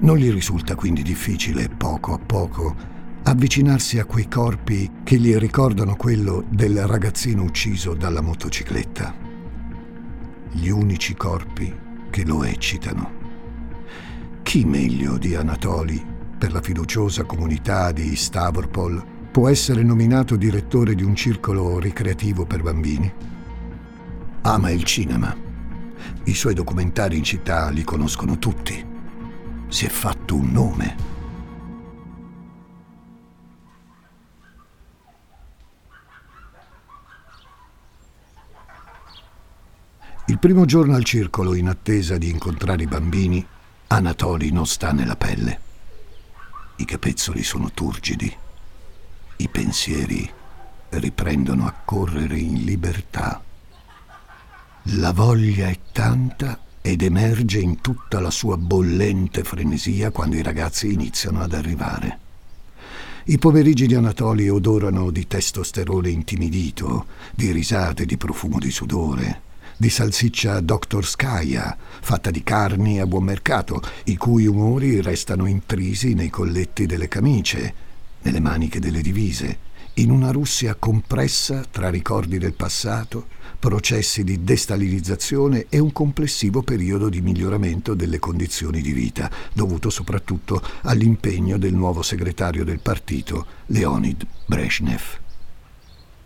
Non 0.00 0.16
gli 0.16 0.32
risulta 0.32 0.74
quindi 0.74 1.02
difficile, 1.02 1.68
poco 1.68 2.12
a 2.12 2.18
poco, 2.18 2.74
avvicinarsi 3.22 4.00
a 4.00 4.04
quei 4.04 4.26
corpi 4.26 4.90
che 5.04 5.16
gli 5.16 5.32
ricordano 5.36 5.94
quello 5.94 6.44
del 6.48 6.84
ragazzino 6.88 7.44
ucciso 7.44 7.94
dalla 7.94 8.20
motocicletta. 8.20 9.27
Gli 10.50 10.68
unici 10.68 11.14
corpi 11.14 11.74
che 12.10 12.24
lo 12.24 12.42
eccitano. 12.42 13.12
Chi 14.42 14.64
meglio 14.64 15.18
di 15.18 15.34
Anatoli 15.34 16.04
per 16.38 16.52
la 16.52 16.62
fiduciosa 16.62 17.24
comunità 17.24 17.92
di 17.92 18.16
Stavropol 18.16 19.04
può 19.30 19.48
essere 19.48 19.82
nominato 19.82 20.36
direttore 20.36 20.94
di 20.94 21.02
un 21.02 21.14
circolo 21.14 21.78
ricreativo 21.78 22.46
per 22.46 22.62
bambini. 22.62 23.12
Ama 24.42 24.70
il 24.70 24.84
cinema. 24.84 25.36
I 26.24 26.34
suoi 26.34 26.54
documentari 26.54 27.18
in 27.18 27.24
città 27.24 27.68
li 27.68 27.84
conoscono 27.84 28.38
tutti. 28.38 28.84
Si 29.68 29.84
è 29.84 29.88
fatto 29.88 30.34
un 30.34 30.50
nome. 30.50 31.17
Il 40.28 40.38
primo 40.38 40.64
giorno 40.64 40.94
al 40.94 41.04
circolo, 41.04 41.54
in 41.54 41.68
attesa 41.68 42.16
di 42.16 42.30
incontrare 42.30 42.82
i 42.82 42.86
bambini, 42.86 43.44
Anatoli 43.88 44.50
non 44.50 44.66
sta 44.66 44.92
nella 44.92 45.16
pelle. 45.16 45.60
I 46.76 46.84
capezzoli 46.84 47.42
sono 47.42 47.70
turgidi 47.72 48.46
i 49.40 49.48
pensieri 49.48 50.28
riprendono 50.90 51.66
a 51.66 51.74
correre 51.84 52.38
in 52.38 52.64
libertà. 52.64 53.40
La 54.94 55.12
voglia 55.12 55.68
è 55.68 55.78
tanta 55.92 56.58
ed 56.80 57.02
emerge 57.02 57.60
in 57.60 57.80
tutta 57.80 58.20
la 58.20 58.30
sua 58.30 58.56
bollente 58.56 59.44
frenesia 59.44 60.10
quando 60.10 60.36
i 60.36 60.42
ragazzi 60.42 60.92
iniziano 60.92 61.40
ad 61.40 61.52
arrivare. 61.52 62.18
I 63.26 63.38
pomeriggi 63.38 63.86
di 63.86 63.94
Anatoli 63.94 64.48
odorano 64.48 65.10
di 65.10 65.26
testosterone 65.26 66.08
intimidito, 66.08 67.06
di 67.34 67.52
risate, 67.52 68.06
di 68.06 68.16
profumo 68.16 68.58
di 68.58 68.70
sudore, 68.70 69.42
di 69.78 69.90
salsiccia 69.90 70.58
Dr. 70.58 71.06
Skaya, 71.06 71.76
fatta 72.00 72.32
di 72.32 72.42
carni 72.42 72.98
a 72.98 73.06
buon 73.06 73.22
mercato, 73.22 73.80
i 74.04 74.16
cui 74.16 74.44
umori 74.44 75.00
restano 75.00 75.46
intrisi 75.46 76.14
nei 76.14 76.30
colletti 76.30 76.84
delle 76.84 77.06
camicie, 77.06 77.72
nelle 78.22 78.40
maniche 78.40 78.80
delle 78.80 79.00
divise, 79.00 79.66
in 79.94 80.10
una 80.10 80.32
Russia 80.32 80.74
compressa 80.74 81.64
tra 81.70 81.90
ricordi 81.90 82.38
del 82.38 82.54
passato, 82.54 83.28
processi 83.60 84.24
di 84.24 84.42
destalinizzazione 84.42 85.66
e 85.68 85.78
un 85.78 85.92
complessivo 85.92 86.62
periodo 86.62 87.08
di 87.08 87.20
miglioramento 87.20 87.94
delle 87.94 88.18
condizioni 88.18 88.80
di 88.80 88.92
vita, 88.92 89.30
dovuto 89.52 89.90
soprattutto 89.90 90.60
all'impegno 90.82 91.56
del 91.56 91.74
nuovo 91.74 92.02
segretario 92.02 92.64
del 92.64 92.80
partito, 92.80 93.46
Leonid 93.66 94.26
Brezhnev. 94.44 95.02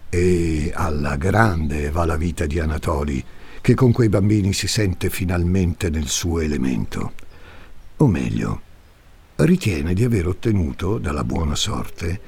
E 0.08 0.72
alla 0.74 1.16
grande 1.16 1.90
va 1.90 2.06
la 2.06 2.16
vita 2.16 2.46
di 2.46 2.58
Anatoli, 2.58 3.22
che 3.62 3.74
con 3.74 3.92
quei 3.92 4.08
bambini 4.08 4.52
si 4.52 4.66
sente 4.66 5.08
finalmente 5.08 5.88
nel 5.88 6.08
suo 6.08 6.40
elemento. 6.40 7.12
O 7.98 8.08
meglio, 8.08 8.60
ritiene 9.36 9.94
di 9.94 10.02
aver 10.02 10.26
ottenuto 10.26 10.98
dalla 10.98 11.22
buona 11.22 11.54
sorte 11.54 12.20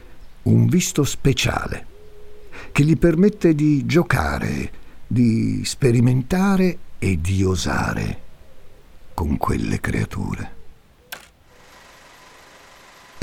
un 0.42 0.66
visto 0.66 1.02
speciale 1.02 1.86
che 2.70 2.84
gli 2.84 2.96
permette 2.96 3.54
di 3.54 3.84
giocare, 3.84 4.70
di 5.06 5.62
sperimentare 5.64 6.78
e 6.98 7.20
di 7.20 7.42
osare 7.42 8.20
con 9.12 9.36
quelle 9.36 9.80
creature. 9.80 10.62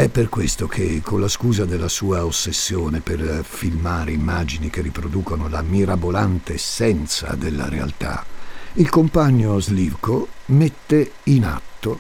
È 0.02 0.10
per 0.10 0.30
questo 0.30 0.68
che, 0.68 1.00
con 1.04 1.22
la 1.22 1.28
scusa 1.28 1.64
della 1.64 1.88
sua 1.88 2.26
ossessione 2.26 3.02
per 3.02 3.46
filmare 3.48 4.12
immagini 4.12 4.72
che 4.72 4.82
riproducono 4.82 5.48
la 5.48 5.62
mirabolante 5.62 6.56
essenza 6.56 7.36
della 7.36 7.70
realtà, 7.70 8.26
il 8.74 8.90
compagno 8.90 9.60
Slivko 9.60 10.28
mette 10.46 11.12
in 11.26 11.46
atto 11.46 12.00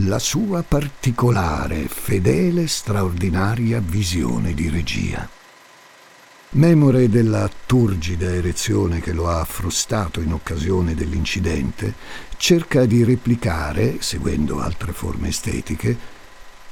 la 0.00 0.18
sua 0.18 0.64
particolare, 0.66 1.86
fedele, 1.86 2.66
straordinaria 2.66 3.78
visione 3.78 4.52
di 4.52 4.68
regia. 4.68 5.28
Memore 6.50 7.08
della 7.08 7.48
turgida 7.64 8.34
erezione 8.34 8.98
che 9.00 9.12
lo 9.12 9.28
ha 9.28 9.44
frustato 9.44 10.20
in 10.20 10.32
occasione 10.32 10.96
dell'incidente, 10.96 11.94
cerca 12.36 12.86
di 12.86 13.04
replicare, 13.04 13.98
seguendo 14.00 14.58
altre 14.58 14.90
forme 14.90 15.28
estetiche, 15.28 16.16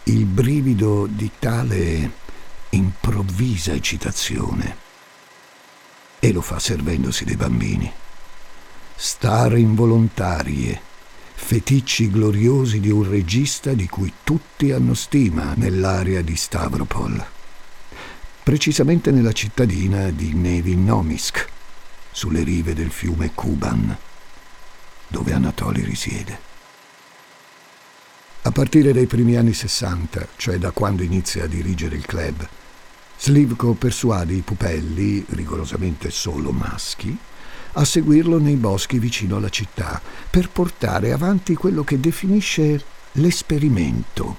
il 0.09 0.25
brivido 0.25 1.07
di 1.07 1.33
tale 1.37 2.11
improvvisa 2.71 3.73
eccitazione. 3.73 4.77
E 6.21 6.33
lo 6.33 6.41
fa 6.43 6.61
servendosi 6.61 7.25
dei 7.25 7.35
bambini. 7.35 7.93
Stare 8.95 9.59
involontarie, 9.59 10.81
feticci 11.35 12.09
gloriosi 12.09 12.79
di 12.79 12.91
un 12.91 13.09
regista 13.09 13.73
di 13.73 13.89
cui 13.89 14.13
tutti 14.23 14.71
hanno 14.71 14.95
stima 14.95 15.55
nell'area 15.57 16.23
di 16.23 16.37
Stavropol, 16.37 17.27
precisamente 18.45 19.11
nella 19.11 19.33
cittadina 19.33 20.11
di 20.11 20.35
Nevinomisk, 20.35 21.49
sulle 22.13 22.45
rive 22.45 22.75
del 22.75 22.91
fiume 22.91 23.33
Kuban, 23.35 23.97
dove 25.09 25.33
Anatoli 25.33 25.83
risiede. 25.83 26.46
A 28.47 28.53
partire 28.53 28.93
dai 28.93 29.07
primi 29.07 29.35
anni 29.35 29.53
Sessanta, 29.53 30.25
cioè 30.37 30.57
da 30.57 30.71
quando 30.71 31.03
inizia 31.03 31.43
a 31.43 31.49
dirigere 31.49 31.97
il 31.97 32.07
club, 32.07 32.49
Slivko 33.19 33.73
persuade 33.73 34.35
i 34.35 34.43
pupelli, 34.43 35.25
rigorosamente 35.31 36.11
solo 36.11 36.53
maschi, 36.53 37.19
a 37.73 37.85
seguirlo 37.85 38.39
nei 38.39 38.55
boschi 38.55 39.01
vicino 39.01 39.35
alla 39.35 39.49
città 39.49 40.01
per 40.31 40.49
portare 40.51 41.11
avanti 41.11 41.57
quello 41.57 41.83
che 41.83 41.99
definisce 41.99 42.85
l'esperimento, 43.15 44.37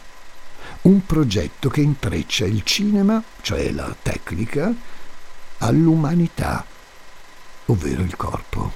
un 0.83 1.05
progetto 1.05 1.67
che 1.67 1.81
intreccia 1.81 2.45
il 2.45 2.63
cinema, 2.63 3.21
cioè 3.41 3.71
la 3.71 3.93
tecnica, 4.01 4.73
all'umanità, 5.57 6.65
ovvero 7.65 8.03
il 8.03 8.15
corpo. 8.15 8.71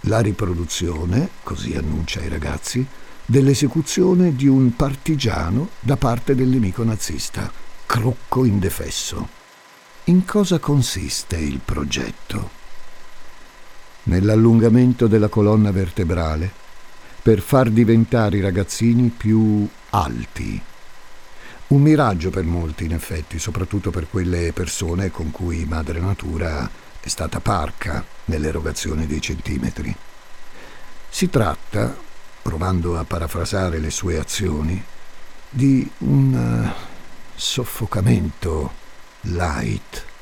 La 0.00 0.20
riproduzione, 0.20 1.30
così 1.42 1.72
annuncia 1.72 2.20
ai 2.20 2.28
ragazzi, 2.28 2.86
dell'esecuzione 3.24 4.34
di 4.34 4.46
un 4.46 4.74
partigiano 4.76 5.70
da 5.80 5.96
parte 5.96 6.34
del 6.34 6.48
nemico 6.48 6.84
nazista, 6.84 7.50
Crocco 7.86 8.44
indefesso. 8.44 9.28
In 10.04 10.24
cosa 10.24 10.58
consiste 10.58 11.36
il 11.36 11.60
progetto? 11.64 12.62
nell'allungamento 14.04 15.06
della 15.06 15.28
colonna 15.28 15.70
vertebrale 15.70 16.50
per 17.22 17.40
far 17.40 17.70
diventare 17.70 18.36
i 18.36 18.40
ragazzini 18.40 19.08
più 19.08 19.66
alti. 19.90 20.60
Un 21.68 21.80
miraggio 21.80 22.28
per 22.28 22.44
molti, 22.44 22.84
in 22.84 22.92
effetti, 22.92 23.38
soprattutto 23.38 23.90
per 23.90 24.08
quelle 24.10 24.52
persone 24.52 25.10
con 25.10 25.30
cui 25.30 25.64
Madre 25.64 26.00
Natura 26.00 26.70
è 27.00 27.08
stata 27.08 27.40
parca 27.40 28.04
nell'erogazione 28.26 29.06
dei 29.06 29.22
centimetri. 29.22 29.94
Si 31.08 31.30
tratta, 31.30 31.96
provando 32.44 32.98
a 32.98 33.04
parafrasare 33.04 33.78
le 33.78 33.90
sue 33.90 34.18
azioni, 34.18 34.84
di 35.48 35.90
un 36.00 36.34
uh, 36.34 36.70
soffocamento 37.34 38.72
light 39.22 40.12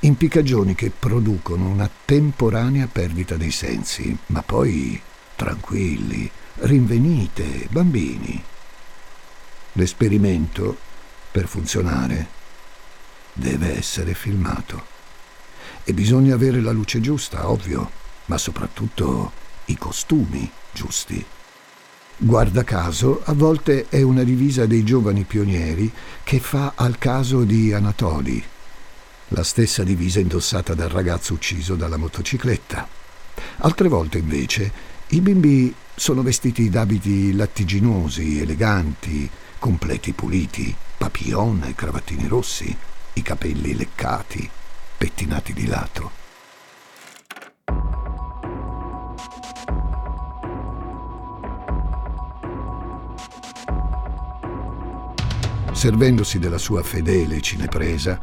impiccagioni 0.00 0.74
che 0.74 0.90
producono 0.90 1.68
una 1.68 1.88
temporanea 2.04 2.88
perdita 2.90 3.36
dei 3.36 3.50
sensi, 3.50 4.16
ma 4.26 4.42
poi 4.42 5.00
tranquilli, 5.36 6.28
rinvenite, 6.54 7.68
bambini. 7.70 8.42
L'esperimento, 9.72 10.76
per 11.30 11.46
funzionare, 11.46 12.28
deve 13.32 13.76
essere 13.76 14.14
filmato. 14.14 14.90
E 15.84 15.92
bisogna 15.92 16.34
avere 16.34 16.60
la 16.60 16.72
luce 16.72 17.00
giusta, 17.00 17.48
ovvio, 17.48 17.90
ma 18.26 18.38
soprattutto 18.38 19.32
i 19.66 19.76
costumi 19.76 20.50
giusti. 20.72 21.24
Guarda 22.24 22.62
caso, 22.62 23.20
a 23.24 23.32
volte 23.32 23.86
è 23.88 24.00
una 24.00 24.22
divisa 24.22 24.64
dei 24.64 24.84
giovani 24.84 25.24
pionieri 25.24 25.90
che 26.22 26.38
fa 26.38 26.74
al 26.76 26.96
caso 26.96 27.42
di 27.42 27.72
Anatoli, 27.72 28.40
la 29.30 29.42
stessa 29.42 29.82
divisa 29.82 30.20
indossata 30.20 30.72
dal 30.72 30.88
ragazzo 30.88 31.34
ucciso 31.34 31.74
dalla 31.74 31.96
motocicletta. 31.96 32.86
Altre 33.56 33.88
volte, 33.88 34.18
invece, 34.18 34.70
i 35.08 35.20
bimbi 35.20 35.74
sono 35.96 36.22
vestiti 36.22 36.70
d'abiti 36.70 37.32
lattiginosi, 37.32 38.38
eleganti, 38.38 39.28
completi 39.58 40.12
puliti, 40.12 40.72
papillon 40.96 41.64
e 41.64 41.74
cravattini 41.74 42.28
rossi, 42.28 42.74
i 43.14 43.22
capelli 43.22 43.74
leccati, 43.74 44.48
pettinati 44.96 45.52
di 45.52 45.66
lato. 45.66 46.21
Servendosi 55.82 56.38
della 56.38 56.58
sua 56.58 56.84
fedele 56.84 57.40
cinepresa, 57.40 58.16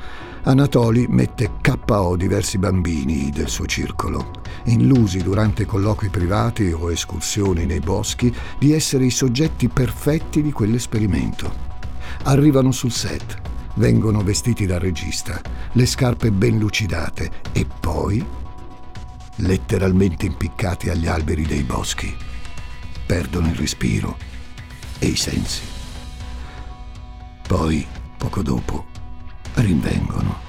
Anatoli 0.44 1.08
mette 1.10 1.56
KO 1.62 2.16
diversi 2.16 2.58
bambini 2.58 3.32
del 3.32 3.50
suo 3.50 3.66
circolo, 3.66 4.32
illusi 4.68 5.22
durante 5.22 5.66
colloqui 5.66 6.08
privati 6.08 6.72
o 6.72 6.90
escursioni 6.90 7.66
nei 7.66 7.82
boschi 7.82 8.34
di 8.58 8.72
essere 8.72 9.04
i 9.04 9.12
soggetti 9.12 9.68
perfetti 9.68 10.42
di 10.42 10.54
quell'esperimento. 10.54 11.54
Arrivano 12.24 12.72
sul 12.72 12.94
set, 12.94 13.42
vengono 13.74 14.24
vestiti 14.24 14.66
da 14.66 14.78
regista, 14.78 15.42
le 15.74 15.86
scarpe 15.86 16.32
ben 16.32 16.58
lucidate 16.60 17.30
e 17.52 17.68
poi 17.78 18.26
letteralmente 19.36 20.26
impiccati 20.26 20.90
agli 20.90 21.08
alberi 21.08 21.46
dei 21.46 21.64
boschi. 21.64 22.16
Perdono 23.06 23.48
il 23.48 23.56
respiro 23.56 24.16
e 24.98 25.08
i 25.08 25.18
sensi. 25.18 25.79
Poi, 27.50 27.84
poco 28.16 28.44
dopo, 28.44 28.86
rinvengono. 29.56 30.40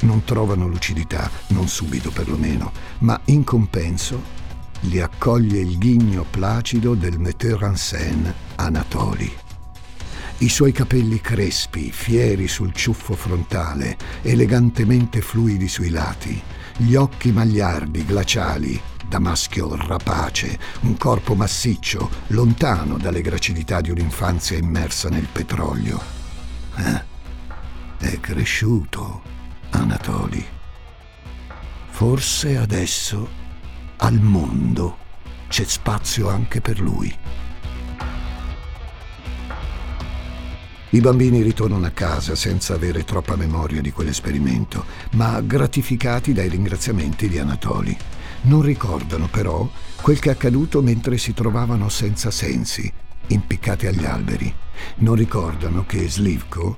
Non 0.00 0.22
trovano 0.22 0.68
lucidità, 0.68 1.30
non 1.48 1.66
subito 1.66 2.10
perlomeno, 2.10 2.72
ma 2.98 3.18
in 3.28 3.42
compenso 3.42 4.20
li 4.80 5.00
accoglie 5.00 5.60
il 5.60 5.78
ghigno 5.78 6.26
placido 6.28 6.92
del 6.94 7.18
metteur 7.18 7.64
en 7.64 7.76
scène 7.78 8.34
Anatoli. 8.56 9.32
I 10.40 10.48
suoi 10.50 10.72
capelli 10.72 11.22
crespi, 11.22 11.90
fieri 11.90 12.48
sul 12.48 12.74
ciuffo 12.74 13.14
frontale, 13.14 13.96
elegantemente 14.20 15.22
fluidi 15.22 15.68
sui 15.68 15.88
lati, 15.88 16.38
gli 16.76 16.96
occhi 16.96 17.32
magliardi, 17.32 18.04
glaciali, 18.04 18.78
da 19.14 19.20
maschio 19.20 19.76
rapace, 19.76 20.58
un 20.80 20.96
corpo 20.96 21.36
massiccio, 21.36 22.10
lontano 22.28 22.98
dalle 22.98 23.20
gracilità 23.20 23.80
di 23.80 23.90
un'infanzia 23.90 24.58
immersa 24.58 25.08
nel 25.08 25.28
petrolio. 25.30 26.00
Eh, 26.74 27.04
è 27.96 28.18
cresciuto, 28.18 29.22
Anatoli. 29.70 30.44
Forse 31.90 32.56
adesso 32.56 33.28
al 33.98 34.18
mondo 34.18 34.96
c'è 35.46 35.62
spazio 35.62 36.28
anche 36.28 36.60
per 36.60 36.80
lui. 36.80 37.16
I 40.90 41.00
bambini 41.00 41.40
ritornano 41.42 41.86
a 41.86 41.90
casa 41.90 42.34
senza 42.34 42.74
avere 42.74 43.04
troppa 43.04 43.36
memoria 43.36 43.80
di 43.80 43.92
quell'esperimento, 43.92 44.84
ma 45.12 45.40
gratificati 45.40 46.32
dai 46.32 46.48
ringraziamenti 46.48 47.28
di 47.28 47.38
Anatoli. 47.38 47.96
Non 48.46 48.60
ricordano 48.60 49.28
però 49.28 49.66
quel 50.02 50.18
che 50.18 50.28
è 50.28 50.32
accaduto 50.32 50.82
mentre 50.82 51.16
si 51.16 51.32
trovavano 51.32 51.88
senza 51.88 52.30
sensi, 52.30 52.92
impiccati 53.28 53.86
agli 53.86 54.04
alberi. 54.04 54.54
Non 54.96 55.14
ricordano 55.14 55.86
che 55.86 56.08
Slivko 56.08 56.76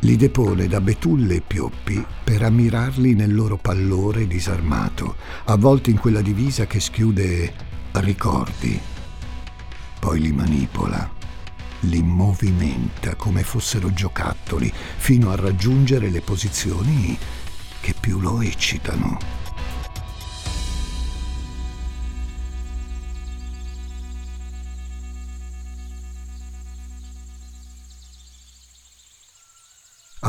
li 0.00 0.16
depone 0.16 0.66
da 0.66 0.82
betulle 0.82 1.36
e 1.36 1.40
pioppi 1.40 2.04
per 2.22 2.42
ammirarli 2.42 3.14
nel 3.14 3.34
loro 3.34 3.56
pallore 3.56 4.26
disarmato, 4.26 5.16
avvolti 5.44 5.90
in 5.90 5.98
quella 5.98 6.20
divisa 6.20 6.66
che 6.66 6.78
schiude 6.78 7.54
ricordi. 7.92 8.78
Poi 9.98 10.20
li 10.20 10.32
manipola, 10.32 11.10
li 11.80 12.02
movimenta 12.02 13.14
come 13.14 13.44
fossero 13.44 13.94
giocattoli, 13.94 14.70
fino 14.96 15.30
a 15.30 15.36
raggiungere 15.36 16.10
le 16.10 16.20
posizioni 16.20 17.16
che 17.80 17.94
più 17.98 18.20
lo 18.20 18.42
eccitano. 18.42 19.41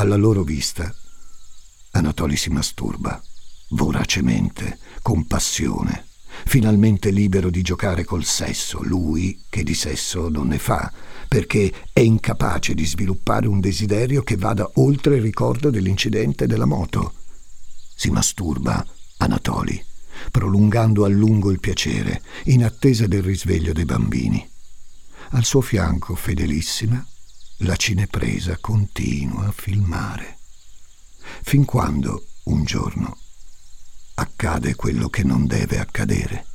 Alla 0.04 0.16
loro 0.16 0.42
vista, 0.42 0.94
Anatoli 1.92 2.36
si 2.36 2.50
masturba, 2.50 3.22
voracemente, 3.70 4.78
con 5.00 5.26
passione, 5.26 6.08
finalmente 6.44 7.08
libero 7.08 7.48
di 7.48 7.62
giocare 7.62 8.04
col 8.04 8.22
sesso, 8.22 8.82
lui 8.82 9.46
che 9.48 9.62
di 9.62 9.72
sesso 9.72 10.28
non 10.28 10.48
ne 10.48 10.58
fa, 10.58 10.92
perché 11.26 11.72
è 11.90 12.00
incapace 12.00 12.74
di 12.74 12.84
sviluppare 12.84 13.46
un 13.46 13.60
desiderio 13.60 14.22
che 14.22 14.36
vada 14.36 14.70
oltre 14.74 15.16
il 15.16 15.22
ricordo 15.22 15.70
dell'incidente 15.70 16.46
della 16.46 16.66
moto. 16.66 17.14
Si 17.94 18.10
masturba 18.10 18.86
Anatoli, 19.16 19.82
prolungando 20.30 21.06
a 21.06 21.08
lungo 21.08 21.50
il 21.50 21.60
piacere, 21.60 22.20
in 22.44 22.62
attesa 22.62 23.06
del 23.06 23.22
risveglio 23.22 23.72
dei 23.72 23.86
bambini. 23.86 24.46
Al 25.30 25.44
suo 25.44 25.62
fianco, 25.62 26.14
fedelissima, 26.14 27.02
la 27.58 27.76
cinepresa 27.76 28.58
continua 28.60 29.46
a 29.46 29.52
filmare, 29.52 30.38
fin 31.42 31.64
quando, 31.64 32.26
un 32.44 32.64
giorno, 32.64 33.16
accade 34.14 34.74
quello 34.74 35.08
che 35.08 35.22
non 35.22 35.46
deve 35.46 35.78
accadere. 35.78 36.46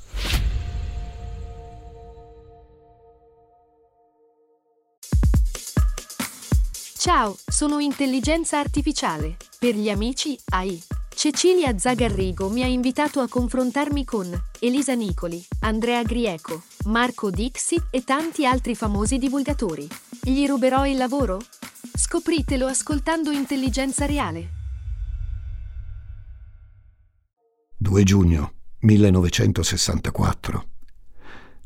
Ciao, 6.98 7.38
sono 7.46 7.80
intelligenza 7.80 8.60
artificiale. 8.60 9.38
Per 9.58 9.74
gli 9.74 9.90
amici 9.90 10.38
AI. 10.52 10.99
Cecilia 11.20 11.78
Zagarrigo 11.78 12.50
mi 12.50 12.64
ha 12.64 12.66
invitato 12.66 13.20
a 13.20 13.28
confrontarmi 13.28 14.06
con 14.06 14.26
Elisa 14.62 14.94
Nicoli, 14.94 15.46
Andrea 15.64 16.02
Grieco, 16.02 16.64
Marco 16.86 17.30
Dixi 17.30 17.76
e 17.92 18.06
tanti 18.06 18.46
altri 18.46 18.74
famosi 18.74 19.18
divulgatori. 19.18 19.86
Gli 20.24 20.48
ruberò 20.48 20.88
il 20.88 20.96
lavoro? 20.96 21.42
Scopritelo 21.94 22.68
ascoltando 22.68 23.32
Intelligenza 23.32 24.06
Reale. 24.06 24.50
2 27.76 28.04
giugno 28.04 28.54
1964. 28.80 30.68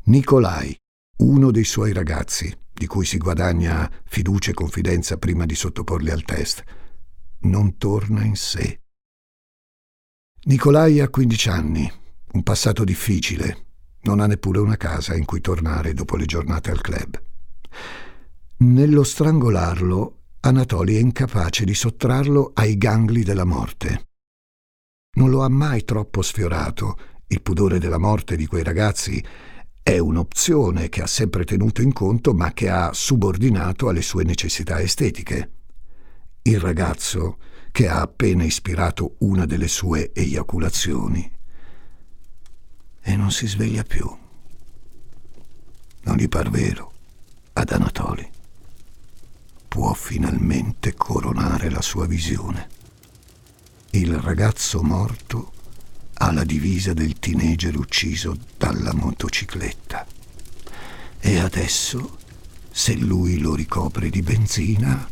Nicolai, 0.06 0.76
uno 1.18 1.52
dei 1.52 1.62
suoi 1.62 1.92
ragazzi, 1.92 2.52
di 2.72 2.88
cui 2.88 3.06
si 3.06 3.18
guadagna 3.18 3.88
fiducia 4.04 4.50
e 4.50 4.54
confidenza 4.54 5.16
prima 5.16 5.46
di 5.46 5.54
sottoporli 5.54 6.10
al 6.10 6.24
test, 6.24 6.64
non 7.42 7.76
torna 7.78 8.24
in 8.24 8.34
sé. 8.34 8.80
Nicolai 10.46 11.00
ha 11.00 11.08
15 11.08 11.48
anni, 11.48 11.90
un 12.32 12.42
passato 12.42 12.84
difficile, 12.84 13.64
non 14.02 14.20
ha 14.20 14.26
neppure 14.26 14.58
una 14.58 14.76
casa 14.76 15.14
in 15.14 15.24
cui 15.24 15.40
tornare 15.40 15.94
dopo 15.94 16.16
le 16.16 16.26
giornate 16.26 16.70
al 16.70 16.82
club. 16.82 17.22
Nello 18.58 19.04
strangolarlo, 19.04 20.18
Anatoli 20.40 20.96
è 20.96 20.98
incapace 20.98 21.64
di 21.64 21.72
sottrarlo 21.72 22.50
ai 22.52 22.76
gangli 22.76 23.22
della 23.22 23.46
morte. 23.46 24.08
Non 25.16 25.30
lo 25.30 25.44
ha 25.44 25.48
mai 25.48 25.82
troppo 25.84 26.20
sfiorato. 26.20 26.98
Il 27.26 27.40
pudore 27.40 27.78
della 27.78 27.98
morte 27.98 28.36
di 28.36 28.44
quei 28.44 28.62
ragazzi 28.62 29.24
è 29.82 29.96
un'opzione 29.96 30.90
che 30.90 31.00
ha 31.00 31.06
sempre 31.06 31.46
tenuto 31.46 31.80
in 31.80 31.94
conto 31.94 32.34
ma 32.34 32.52
che 32.52 32.68
ha 32.68 32.92
subordinato 32.92 33.88
alle 33.88 34.02
sue 34.02 34.24
necessità 34.24 34.78
estetiche. 34.78 35.50
Il 36.42 36.60
ragazzo 36.60 37.38
che 37.74 37.88
ha 37.88 38.02
appena 38.02 38.44
ispirato 38.44 39.16
una 39.18 39.46
delle 39.46 39.66
sue 39.66 40.12
eiaculazioni 40.12 41.28
e 43.02 43.16
non 43.16 43.32
si 43.32 43.48
sveglia 43.48 43.82
più. 43.82 44.08
Non 46.02 46.16
gli 46.16 46.28
par 46.28 46.50
vero 46.50 46.92
ad 47.54 47.72
Anatoli. 47.72 48.30
Può 49.66 49.92
finalmente 49.92 50.94
coronare 50.94 51.68
la 51.68 51.82
sua 51.82 52.06
visione. 52.06 52.68
Il 53.90 54.20
ragazzo 54.20 54.80
morto 54.80 55.52
ha 56.12 56.30
la 56.30 56.44
divisa 56.44 56.92
del 56.92 57.18
teenager 57.18 57.76
ucciso 57.76 58.38
dalla 58.56 58.94
motocicletta. 58.94 60.06
E 61.18 61.38
adesso, 61.40 62.18
se 62.70 62.94
lui 62.94 63.40
lo 63.40 63.56
ricopre 63.56 64.10
di 64.10 64.22
benzina, 64.22 65.10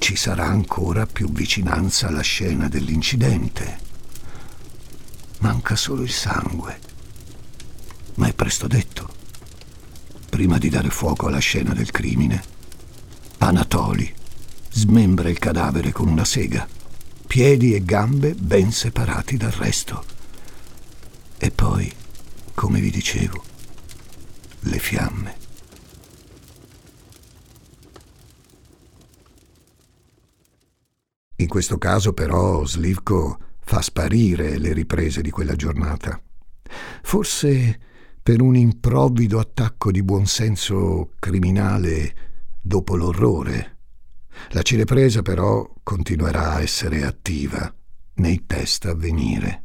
ci 0.00 0.16
sarà 0.16 0.46
ancora 0.46 1.04
più 1.04 1.30
vicinanza 1.30 2.08
alla 2.08 2.22
scena 2.22 2.68
dell'incidente. 2.68 3.78
Manca 5.40 5.76
solo 5.76 6.02
il 6.02 6.10
sangue. 6.10 6.80
Ma 8.14 8.26
è 8.26 8.32
presto 8.32 8.66
detto. 8.66 9.12
Prima 10.30 10.56
di 10.56 10.70
dare 10.70 10.88
fuoco 10.88 11.26
alla 11.26 11.38
scena 11.38 11.74
del 11.74 11.90
crimine, 11.90 12.42
Anatoli 13.38 14.12
smembra 14.70 15.28
il 15.28 15.38
cadavere 15.38 15.92
con 15.92 16.08
una 16.08 16.24
sega, 16.24 16.66
piedi 17.26 17.74
e 17.74 17.84
gambe 17.84 18.32
ben 18.34 18.72
separati 18.72 19.36
dal 19.36 19.52
resto. 19.52 20.04
E 21.36 21.50
poi, 21.50 21.92
come 22.54 22.80
vi 22.80 22.90
dicevo, 22.90 23.44
le 24.60 24.78
fiamme. 24.78 25.39
In 31.40 31.48
questo 31.48 31.78
caso 31.78 32.12
però 32.12 32.66
Slivko 32.66 33.38
fa 33.60 33.80
sparire 33.80 34.58
le 34.58 34.74
riprese 34.74 35.22
di 35.22 35.30
quella 35.30 35.56
giornata. 35.56 36.20
Forse 37.02 37.80
per 38.22 38.42
un 38.42 38.56
improvvido 38.56 39.38
attacco 39.38 39.90
di 39.90 40.02
buonsenso 40.02 41.12
criminale 41.18 42.14
dopo 42.60 42.94
l'orrore. 42.94 43.78
La 44.50 44.60
cinepresa 44.60 45.22
però 45.22 45.66
continuerà 45.82 46.52
a 46.52 46.60
essere 46.60 47.04
attiva 47.04 47.74
nei 48.16 48.44
test 48.44 48.84
a 48.84 48.94
venire. 48.94 49.64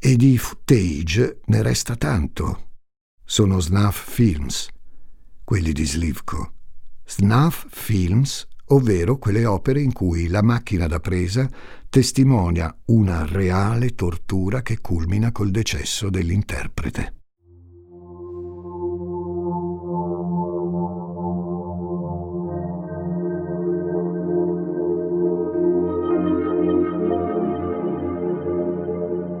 E 0.00 0.14
di 0.14 0.38
footage 0.38 1.40
ne 1.46 1.62
resta 1.62 1.96
tanto. 1.96 2.66
Sono 3.24 3.58
snuff 3.58 4.08
films, 4.08 4.68
quelli 5.42 5.72
di 5.72 5.84
Slivko. 5.84 6.52
Snuff 7.04 7.66
films 7.70 8.46
ovvero 8.68 9.18
quelle 9.18 9.44
opere 9.46 9.80
in 9.80 9.92
cui 9.92 10.28
la 10.28 10.42
macchina 10.42 10.86
da 10.86 11.00
presa 11.00 11.48
testimonia 11.88 12.74
una 12.86 13.24
reale 13.26 13.94
tortura 13.94 14.62
che 14.62 14.80
culmina 14.80 15.32
col 15.32 15.50
decesso 15.50 16.10
dell'interprete. 16.10 17.14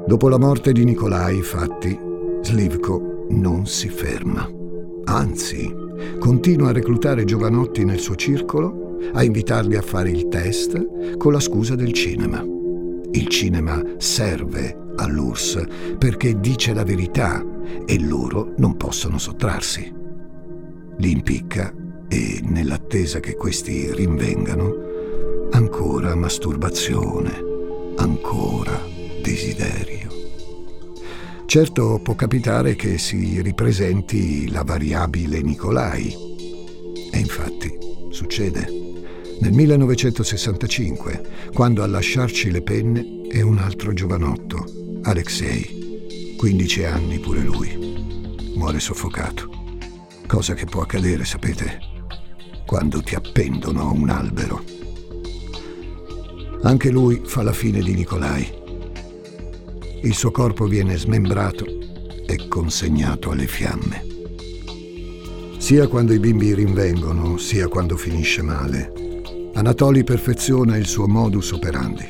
Dopo 0.06 0.30
la 0.30 0.38
morte 0.38 0.72
di 0.72 0.84
Nikolai, 0.84 1.36
infatti, 1.36 1.98
Slivko 2.40 3.26
non 3.28 3.66
si 3.66 3.90
ferma. 3.90 4.48
Anzi, 5.04 5.70
continua 6.18 6.70
a 6.70 6.72
reclutare 6.72 7.24
giovanotti 7.24 7.84
nel 7.84 7.98
suo 7.98 8.16
circolo 8.16 8.87
a 9.12 9.22
invitarli 9.22 9.76
a 9.76 9.82
fare 9.82 10.10
il 10.10 10.28
test 10.28 11.16
con 11.16 11.32
la 11.32 11.40
scusa 11.40 11.74
del 11.74 11.92
cinema. 11.92 12.44
Il 13.12 13.28
cinema 13.28 13.82
serve 13.96 14.76
all'URSS 14.96 15.64
perché 15.98 16.38
dice 16.38 16.74
la 16.74 16.84
verità 16.84 17.44
e 17.86 18.00
loro 18.00 18.54
non 18.58 18.76
possono 18.76 19.18
sottrarsi. 19.18 19.92
Li 20.98 21.10
impicca 21.10 21.72
e, 22.08 22.40
nell'attesa 22.42 23.20
che 23.20 23.34
questi 23.34 23.92
rinvengano, 23.92 24.86
ancora 25.50 26.14
masturbazione, 26.14 27.42
ancora 27.96 28.80
desiderio. 29.22 30.08
Certo 31.46 32.00
può 32.02 32.14
capitare 32.14 32.76
che 32.76 32.98
si 32.98 33.40
ripresenti 33.40 34.50
la 34.50 34.64
variabile 34.64 35.40
Nicolai. 35.40 36.14
E 37.10 37.18
infatti 37.18 37.74
succede. 38.10 38.77
Nel 39.40 39.52
1965, 39.52 41.50
quando 41.54 41.84
a 41.84 41.86
lasciarci 41.86 42.50
le 42.50 42.60
penne 42.60 43.22
è 43.28 43.40
un 43.40 43.58
altro 43.58 43.92
giovanotto, 43.92 44.64
Alexei, 45.02 46.34
15 46.36 46.84
anni 46.84 47.20
pure 47.20 47.40
lui. 47.42 47.96
Muore 48.56 48.80
soffocato. 48.80 49.48
Cosa 50.26 50.54
che 50.54 50.64
può 50.64 50.82
accadere, 50.82 51.24
sapete, 51.24 51.78
quando 52.66 53.00
ti 53.00 53.14
appendono 53.14 53.88
a 53.88 53.92
un 53.92 54.08
albero. 54.08 54.64
Anche 56.62 56.90
lui 56.90 57.22
fa 57.24 57.42
la 57.42 57.52
fine 57.52 57.80
di 57.80 57.94
Nicolai. 57.94 58.52
Il 60.02 60.14
suo 60.14 60.32
corpo 60.32 60.66
viene 60.66 60.96
smembrato 60.96 61.64
e 62.26 62.48
consegnato 62.48 63.30
alle 63.30 63.46
fiamme. 63.46 64.04
Sia 65.58 65.86
quando 65.86 66.12
i 66.12 66.18
bimbi 66.18 66.54
rinvengono, 66.54 67.36
sia 67.38 67.68
quando 67.68 67.96
finisce 67.96 68.42
male, 68.42 69.06
Anatoli 69.58 70.04
perfeziona 70.04 70.76
il 70.76 70.86
suo 70.86 71.08
modus 71.08 71.50
operandi. 71.50 72.06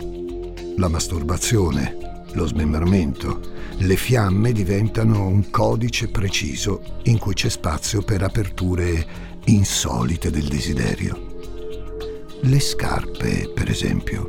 La 0.77 0.89
masturbazione, 0.89 2.27
lo 2.33 2.47
smembramento, 2.47 3.41
le 3.79 3.97
fiamme 3.97 4.53
diventano 4.53 5.27
un 5.27 5.49
codice 5.49 6.09
preciso 6.09 6.83
in 7.05 7.17
cui 7.17 7.33
c'è 7.33 7.49
spazio 7.49 8.03
per 8.03 8.23
aperture 8.23 9.07
insolite 9.47 10.31
del 10.31 10.47
desiderio. 10.47 11.37
Le 12.43 12.61
scarpe, 12.61 13.51
per 13.55 13.71
esempio. 13.71 14.27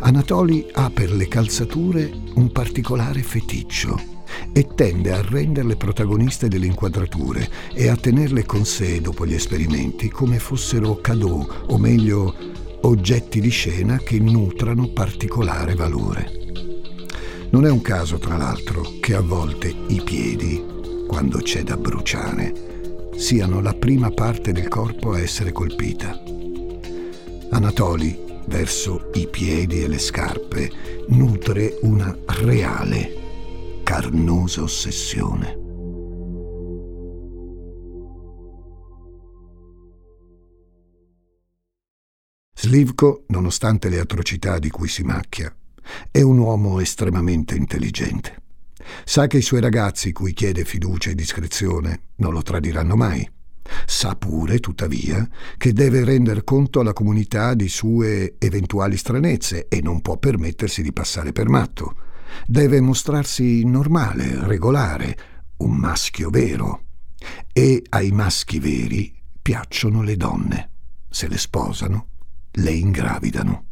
Anatoli 0.00 0.66
ha 0.72 0.88
per 0.88 1.12
le 1.12 1.28
calzature 1.28 2.10
un 2.36 2.50
particolare 2.52 3.22
feticcio 3.22 4.15
e 4.52 4.66
tende 4.74 5.12
a 5.12 5.22
renderle 5.22 5.76
protagoniste 5.76 6.48
delle 6.48 6.66
inquadrature 6.66 7.48
e 7.72 7.88
a 7.88 7.96
tenerle 7.96 8.44
con 8.44 8.64
sé 8.64 9.00
dopo 9.00 9.26
gli 9.26 9.34
esperimenti 9.34 10.08
come 10.08 10.38
fossero 10.38 10.96
cadeau, 10.96 11.46
o 11.66 11.78
meglio, 11.78 12.34
oggetti 12.82 13.40
di 13.40 13.50
scena 13.50 13.98
che 13.98 14.18
nutrano 14.18 14.88
particolare 14.88 15.74
valore. 15.74 16.30
Non 17.50 17.64
è 17.64 17.70
un 17.70 17.80
caso, 17.80 18.18
tra 18.18 18.36
l'altro, 18.36 18.82
che 19.00 19.14
a 19.14 19.20
volte 19.20 19.72
i 19.88 20.00
piedi, 20.04 20.62
quando 21.06 21.38
c'è 21.38 21.62
da 21.62 21.76
bruciare, 21.76 23.10
siano 23.16 23.60
la 23.60 23.72
prima 23.72 24.10
parte 24.10 24.52
del 24.52 24.68
corpo 24.68 25.12
a 25.12 25.20
essere 25.20 25.52
colpita. 25.52 26.20
Anatoli, 27.50 28.24
verso 28.46 29.10
i 29.14 29.26
piedi 29.28 29.82
e 29.82 29.88
le 29.88 29.98
scarpe, 29.98 30.70
nutre 31.08 31.78
una 31.82 32.16
reale 32.26 33.15
carnosa 33.86 34.62
ossessione. 34.62 35.56
Slivko, 42.52 43.26
nonostante 43.28 43.88
le 43.88 44.00
atrocità 44.00 44.58
di 44.58 44.70
cui 44.70 44.88
si 44.88 45.04
macchia, 45.04 45.54
è 46.10 46.20
un 46.20 46.38
uomo 46.38 46.80
estremamente 46.80 47.54
intelligente. 47.54 48.42
Sa 49.04 49.28
che 49.28 49.36
i 49.36 49.42
suoi 49.42 49.60
ragazzi, 49.60 50.10
cui 50.10 50.32
chiede 50.32 50.64
fiducia 50.64 51.10
e 51.10 51.14
discrezione, 51.14 52.08
non 52.16 52.32
lo 52.32 52.42
tradiranno 52.42 52.96
mai. 52.96 53.30
Sa 53.86 54.16
pure, 54.16 54.58
tuttavia, 54.58 55.28
che 55.56 55.72
deve 55.72 56.02
rendere 56.02 56.42
conto 56.42 56.80
alla 56.80 56.92
comunità 56.92 57.54
di 57.54 57.68
sue 57.68 58.34
eventuali 58.38 58.96
stranezze 58.96 59.68
e 59.68 59.80
non 59.80 60.00
può 60.00 60.16
permettersi 60.16 60.82
di 60.82 60.92
passare 60.92 61.30
per 61.30 61.48
matto. 61.48 62.05
Deve 62.46 62.80
mostrarsi 62.80 63.64
normale, 63.64 64.46
regolare, 64.46 65.16
un 65.58 65.76
maschio 65.76 66.30
vero. 66.30 66.82
E 67.52 67.82
ai 67.90 68.10
maschi 68.10 68.58
veri 68.58 69.14
piacciono 69.40 70.02
le 70.02 70.16
donne. 70.16 70.70
Se 71.08 71.28
le 71.28 71.38
sposano, 71.38 72.08
le 72.52 72.70
ingravidano. 72.70 73.64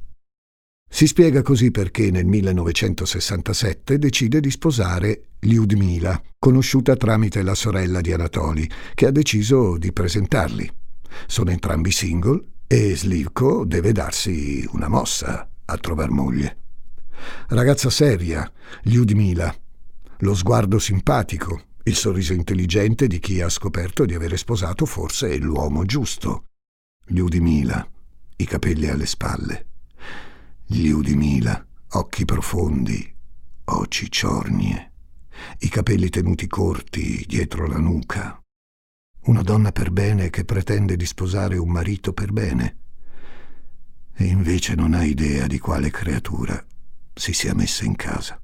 Si 0.89 1.09
spiega 1.09 1.43
così 1.43 1.73
perché 1.73 2.13
nel 2.13 2.25
1967 2.25 3.99
decide 3.99 4.39
di 4.39 4.51
sposare 4.51 5.31
Lyudmila, 5.41 6.23
conosciuta 6.39 6.95
tramite 6.95 7.43
la 7.43 7.57
sorella 7.57 8.01
di 8.01 8.13
Anatoli, 8.13 8.71
che 8.95 9.07
ha 9.07 9.11
deciso 9.11 9.77
di 9.77 9.93
presentarli. 9.93 10.71
Sono 11.27 11.51
entrambi 11.51 11.91
single 11.91 12.45
e 12.69 12.97
Slivko 12.97 13.65
deve 13.65 13.91
darsi 13.91 14.65
una 14.73 14.89
mossa 14.89 15.51
a 15.65 15.77
trovar 15.79 16.11
moglie. 16.11 16.64
Ragazza 17.49 17.91
seria, 17.91 18.51
Lyudmila. 18.83 19.55
Lo 20.19 20.35
sguardo 20.35 20.79
simpatico, 20.79 21.63
il 21.85 21.95
sorriso 21.95 22.33
intelligente 22.33 23.07
di 23.07 23.19
chi 23.19 23.41
ha 23.41 23.49
scoperto 23.49 24.07
di 24.07 24.15
avere 24.15 24.37
sposato 24.37 24.87
forse 24.87 25.37
l'uomo 25.37 25.85
giusto. 25.85 26.47
Lyudmila, 27.07 27.87
i 28.37 28.45
capelli 28.47 28.89
alle 28.89 29.07
spalle. 29.07 29.67
Lyudmila, 30.69 31.67
occhi 31.91 32.25
profondi, 32.25 33.15
o 33.65 33.87
cicciornie, 33.87 34.93
i 35.59 35.69
capelli 35.69 36.09
tenuti 36.09 36.47
corti 36.47 37.25
dietro 37.29 37.67
la 37.67 37.79
nuca. 37.79 38.41
Una 39.27 39.43
donna 39.43 39.73
per 39.73 39.91
bene 39.91 40.31
che 40.31 40.45
pretende 40.45 40.97
di 40.97 41.05
sposare 41.07 41.59
un 41.59 41.71
marito 41.71 42.13
per 42.15 42.33
bene. 42.33 42.79
E 44.15 44.25
invece 44.25 44.75
non 44.75 44.95
ha 44.95 45.05
idea 45.05 45.47
di 45.47 45.59
quale 45.59 45.91
creatura 45.91 46.65
si 47.15 47.33
sia 47.33 47.55
messa 47.55 47.85
in 47.85 47.97
casa. 47.97 48.41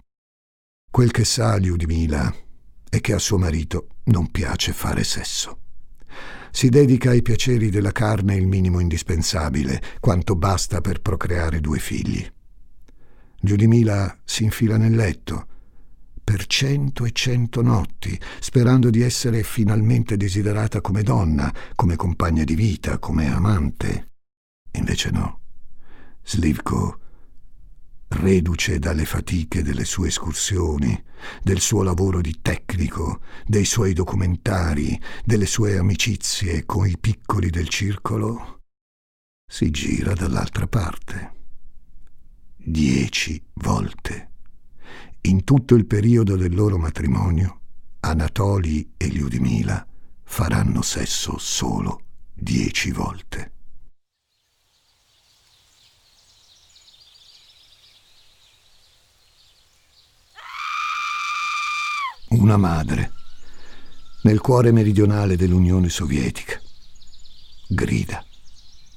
Quel 0.91 1.11
che 1.11 1.25
sa 1.25 1.57
Liudmila 1.57 2.35
è 2.89 3.01
che 3.01 3.13
a 3.13 3.19
suo 3.19 3.39
marito 3.39 3.89
non 4.05 4.31
piace 4.31 4.73
fare 4.73 5.05
sesso. 5.05 5.59
Si 6.51 6.69
dedica 6.69 7.11
ai 7.11 7.23
piaceri 7.23 7.71
della 7.71 7.93
carne 7.93 8.35
il 8.35 8.47
minimo 8.47 8.81
indispensabile, 8.81 9.81
quanto 10.01 10.35
basta 10.35 10.81
per 10.81 11.01
procreare 11.01 11.61
due 11.61 11.79
figli. 11.79 12.29
Giudimila 13.41 14.19
si 14.25 14.45
infila 14.45 14.77
nel 14.77 14.95
letto 14.95 15.47
per 16.31 16.47
cento 16.47 17.05
e 17.05 17.11
cento 17.11 17.61
notti, 17.61 18.17
sperando 18.39 18.89
di 18.89 19.01
essere 19.01 19.43
finalmente 19.43 20.17
desiderata 20.17 20.81
come 20.81 21.03
donna, 21.03 21.53
come 21.75 21.97
compagna 21.97 22.45
di 22.45 22.55
vita, 22.55 22.99
come 22.99 23.33
amante. 23.33 24.13
Invece 24.73 25.11
no. 25.11 25.41
Slivko 26.23 27.00
reduce 28.11 28.79
dalle 28.79 29.05
fatiche 29.05 29.63
delle 29.63 29.85
sue 29.85 30.09
escursioni, 30.09 31.01
del 31.43 31.61
suo 31.61 31.83
lavoro 31.83 32.21
di 32.21 32.41
tecnico, 32.43 33.21
dei 33.47 33.65
suoi 33.65 33.93
documentari, 33.93 35.01
delle 35.25 35.47
sue 35.47 35.79
amicizie 35.79 36.65
con 36.67 36.87
i 36.87 36.99
piccoli 36.99 37.51
del 37.51 37.69
circolo, 37.69 38.63
si 39.47 39.71
gira 39.71 40.13
dall'altra 40.15 40.67
parte. 40.67 41.33
Dieci 42.57 43.43
volte. 43.55 44.29
In 45.23 45.45
tutto 45.45 45.75
il 45.75 45.87
periodo 45.87 46.37
del 46.37 46.55
loro 46.55 46.79
matrimonio, 46.79 47.61
Anatoli 48.01 48.95
e 48.97 49.07
Liudmila 49.09 49.87
faranno 50.23 50.83
sesso 50.83 51.37
solo 51.39 52.03
dieci 52.33 52.91
volte. 52.91 53.53
Una 62.41 62.57
madre, 62.57 63.13
nel 64.23 64.41
cuore 64.41 64.73
meridionale 64.73 65.37
dell'Unione 65.37 65.91
Sovietica. 65.91 66.59
Grida. 67.69 68.25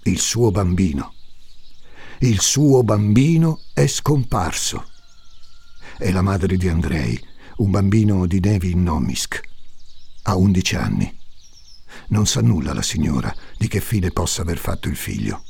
Il 0.03 0.17
suo 0.19 0.49
bambino. 0.49 1.13
Il 2.19 2.39
suo 2.39 2.84
bambino 2.84 3.63
è 3.73 3.86
scomparso. 3.86 4.89
È 5.97 6.10
la 6.12 6.21
madre 6.21 6.56
di 6.56 6.69
Andrei, 6.69 7.21
un 7.58 7.69
bambino 7.69 8.25
di 8.27 8.39
Nevi 8.39 8.75
Nomisk. 8.75 9.41
Ha 10.23 10.38
11 10.38 10.75
anni. 10.77 11.17
Non 12.10 12.25
sa 12.25 12.41
nulla 12.41 12.73
la 12.73 12.82
signora 12.82 13.34
di 13.58 13.67
che 13.67 13.82
fine 13.82 14.12
possa 14.12 14.41
aver 14.41 14.58
fatto 14.58 14.88
il 14.88 14.95
figlio. 14.95 15.43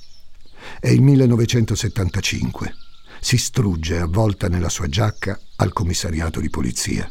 È 0.80 0.88
il 0.88 1.02
1975. 1.04 2.76
Si 3.20 3.38
strugge 3.38 4.00
avvolta 4.00 4.48
nella 4.48 4.70
sua 4.70 4.88
giacca 4.88 5.40
al 5.58 5.72
commissariato 5.74 6.40
di 6.40 6.50
polizia. 6.50 7.08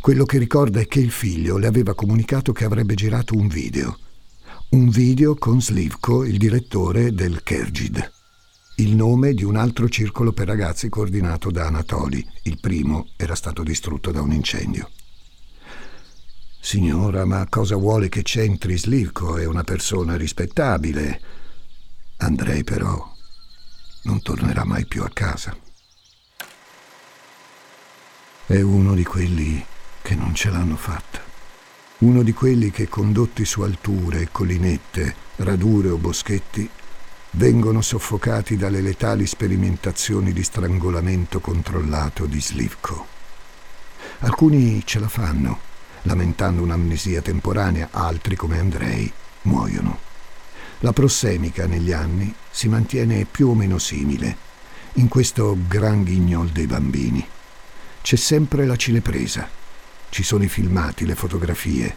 Quello 0.00 0.24
che 0.24 0.38
ricorda 0.38 0.80
è 0.80 0.86
che 0.86 1.00
il 1.00 1.10
figlio 1.10 1.58
le 1.58 1.66
aveva 1.66 1.94
comunicato 1.94 2.52
che 2.52 2.64
avrebbe 2.64 2.94
girato 2.94 3.34
un 3.36 3.48
video. 3.48 3.98
Un 4.70 4.88
video 4.88 5.34
con 5.34 5.60
Slivko, 5.60 6.24
il 6.24 6.38
direttore 6.38 7.12
del 7.12 7.42
Kergid. 7.42 8.12
Il 8.76 8.94
nome 8.94 9.34
di 9.34 9.44
un 9.44 9.56
altro 9.56 9.88
circolo 9.88 10.32
per 10.32 10.46
ragazzi 10.46 10.88
coordinato 10.88 11.50
da 11.50 11.66
Anatoli. 11.66 12.26
Il 12.44 12.58
primo 12.60 13.08
era 13.16 13.34
stato 13.34 13.62
distrutto 13.62 14.10
da 14.10 14.22
un 14.22 14.32
incendio. 14.32 14.90
Signora, 16.60 17.24
ma 17.24 17.46
cosa 17.48 17.76
vuole 17.76 18.08
che 18.08 18.22
c'entri 18.22 18.78
Slivko? 18.78 19.38
È 19.38 19.44
una 19.44 19.64
persona 19.64 20.16
rispettabile. 20.16 21.20
Andrei 22.18 22.64
però 22.64 23.12
non 24.04 24.22
tornerà 24.22 24.64
mai 24.64 24.86
più 24.86 25.02
a 25.02 25.10
casa. 25.12 25.56
È 28.46 28.60
uno 28.60 28.94
di 28.94 29.04
quelli 29.04 29.64
che 30.02 30.14
non 30.14 30.34
ce 30.34 30.50
l'hanno 30.50 30.76
fatta. 30.76 31.20
Uno 31.98 32.22
di 32.22 32.32
quelli 32.32 32.70
che, 32.70 32.88
condotti 32.88 33.44
su 33.44 33.60
alture, 33.60 34.28
collinette, 34.32 35.14
radure 35.36 35.90
o 35.90 35.96
boschetti, 35.96 36.68
vengono 37.32 37.80
soffocati 37.80 38.56
dalle 38.56 38.80
letali 38.80 39.26
sperimentazioni 39.26 40.32
di 40.32 40.42
strangolamento 40.42 41.40
controllato 41.40 42.26
di 42.26 42.40
Slivko. 42.40 43.06
Alcuni 44.20 44.82
ce 44.84 44.98
la 44.98 45.08
fanno, 45.08 45.60
lamentando 46.02 46.62
un'amnesia 46.62 47.20
temporanea, 47.20 47.88
altri, 47.90 48.36
come 48.36 48.58
Andrei, 48.58 49.12
muoiono. 49.42 49.98
La 50.80 50.92
prossemica 50.92 51.66
negli 51.66 51.92
anni 51.92 52.34
si 52.50 52.68
mantiene 52.68 53.26
più 53.30 53.48
o 53.48 53.54
meno 53.54 53.78
simile 53.78 54.48
in 54.94 55.08
questo 55.08 55.56
gran 55.68 56.02
ghignol 56.02 56.48
dei 56.48 56.66
bambini 56.66 57.24
c'è 58.02 58.16
sempre 58.16 58.66
la 58.66 58.76
cinepresa, 58.76 59.48
ci 60.10 60.22
sono 60.22 60.44
i 60.44 60.48
filmati, 60.48 61.06
le 61.06 61.14
fotografie 61.14 61.96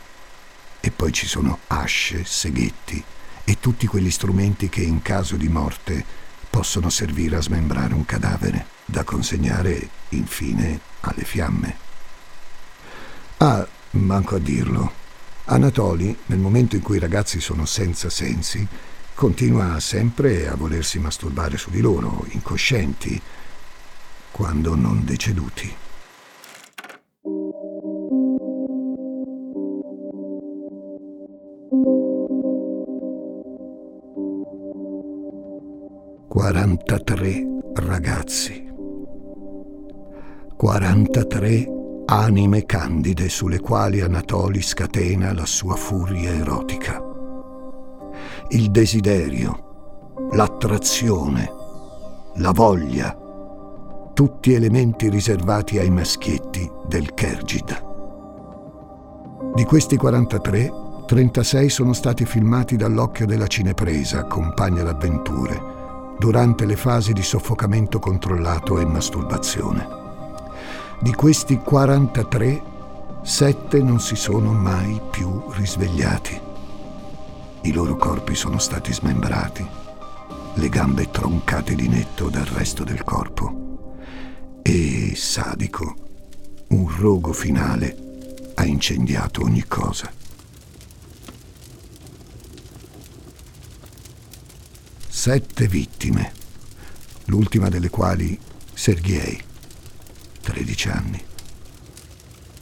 e 0.79 0.91
poi 0.91 1.11
ci 1.11 1.27
sono 1.27 1.59
asce, 1.67 2.23
seghetti 2.23 3.03
e 3.43 3.59
tutti 3.59 3.87
quegli 3.87 4.11
strumenti 4.11 4.69
che 4.69 4.81
in 4.81 5.01
caso 5.01 5.35
di 5.35 5.49
morte 5.49 6.03
possono 6.49 6.89
servire 6.89 7.37
a 7.37 7.41
smembrare 7.41 7.93
un 7.93 8.05
cadavere, 8.05 8.67
da 8.85 9.03
consegnare 9.03 9.89
infine 10.09 10.79
alle 11.01 11.23
fiamme. 11.23 11.77
Ah, 13.37 13.67
manco 13.91 14.35
a 14.35 14.39
dirlo. 14.39 15.01
Anatoli, 15.45 16.15
nel 16.27 16.39
momento 16.39 16.75
in 16.75 16.81
cui 16.81 16.97
i 16.97 16.99
ragazzi 16.99 17.41
sono 17.41 17.65
senza 17.65 18.09
sensi, 18.09 18.65
continua 19.13 19.79
sempre 19.79 20.47
a 20.47 20.55
volersi 20.55 20.99
masturbare 20.99 21.57
su 21.57 21.69
di 21.69 21.81
loro, 21.81 22.25
incoscienti, 22.29 23.21
quando 24.31 24.75
non 24.75 25.03
deceduti. 25.03 25.82
Quarantatré 36.43 37.41
ragazzi. 37.75 38.69
Quarantatré 40.57 41.65
anime 42.07 42.65
candide 42.65 43.29
sulle 43.29 43.61
quali 43.61 44.01
Anatoli 44.01 44.61
scatena 44.61 45.31
la 45.33 45.45
sua 45.45 45.77
furia 45.77 46.33
erotica. 46.33 47.01
Il 48.49 48.71
desiderio, 48.71 50.25
l'attrazione, 50.33 51.49
la 52.35 52.51
voglia, 52.51 53.17
tutti 54.13 54.51
elementi 54.51 55.07
riservati 55.07 55.79
ai 55.79 55.91
maschietti 55.91 56.69
del 56.85 57.13
Kergid. 57.13 57.83
Di 59.55 59.63
questi 59.63 59.95
43, 59.95 60.71
36 61.05 61.69
sono 61.69 61.93
stati 61.93 62.25
filmati 62.25 62.75
dall'occhio 62.75 63.25
della 63.25 63.47
cinepresa, 63.47 64.25
compagna 64.25 64.83
d'avventure, 64.83 65.82
durante 66.23 66.63
le 66.65 66.77
fasi 66.77 67.11
di 67.11 67.21
soffocamento 67.21 67.99
controllato 67.99 68.79
e 68.79 68.85
masturbazione. 68.85 69.85
Di 71.01 71.13
questi 71.13 71.57
43, 71.57 72.63
7 73.21 73.81
non 73.81 73.99
si 73.99 74.15
sono 74.15 74.53
mai 74.53 75.01
più 75.11 75.43
risvegliati. 75.49 76.39
I 77.63 77.73
loro 77.73 77.97
corpi 77.97 78.35
sono 78.35 78.57
stati 78.57 78.93
smembrati, 78.93 79.67
le 80.53 80.69
gambe 80.69 81.11
troncate 81.11 81.75
di 81.75 81.89
netto 81.89 82.29
dal 82.29 82.45
resto 82.45 82.85
del 82.85 83.03
corpo. 83.03 84.61
E, 84.61 85.11
sadico, 85.17 85.93
un 86.69 86.87
rogo 86.99 87.33
finale 87.33 87.97
ha 88.53 88.63
incendiato 88.63 89.43
ogni 89.43 89.65
cosa. 89.67 90.09
Sette 95.15 95.67
vittime, 95.67 96.31
l'ultima 97.25 97.69
delle 97.69 97.91
quali 97.91 98.37
Sergei, 98.73 99.39
13 100.41 100.89
anni. 100.89 101.23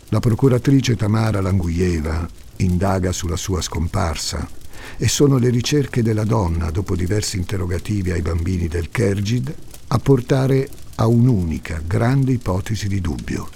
La 0.10 0.20
procuratrice 0.20 0.98
Tamara 0.98 1.40
Languieva 1.40 2.28
indaga 2.58 3.14
sulla 3.14 3.38
sua 3.38 3.62
scomparsa 3.62 4.48
e 4.98 5.08
sono 5.08 5.38
le 5.38 5.50
ricerche 5.50 6.04
della 6.04 6.26
donna, 6.26 6.70
dopo 6.72 6.94
diversi 6.98 7.38
interrogativi 7.38 8.12
ai 8.12 8.22
bambini 8.22 8.68
del 8.68 8.90
Kergid, 8.90 9.56
a 9.88 9.98
portare 9.98 10.70
a 10.96 11.08
un'unica 11.08 11.82
grande 11.88 12.34
ipotesi 12.34 12.90
di 12.90 13.00
dubbio 13.00 13.50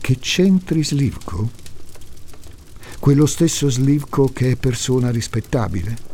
che 0.00 0.18
c'entri 0.20 0.84
Slivko? 0.84 1.50
Quello 3.00 3.26
stesso 3.26 3.68
Slivko 3.68 4.30
che 4.32 4.52
è 4.52 4.56
persona 4.56 5.10
rispettabile? 5.10 6.11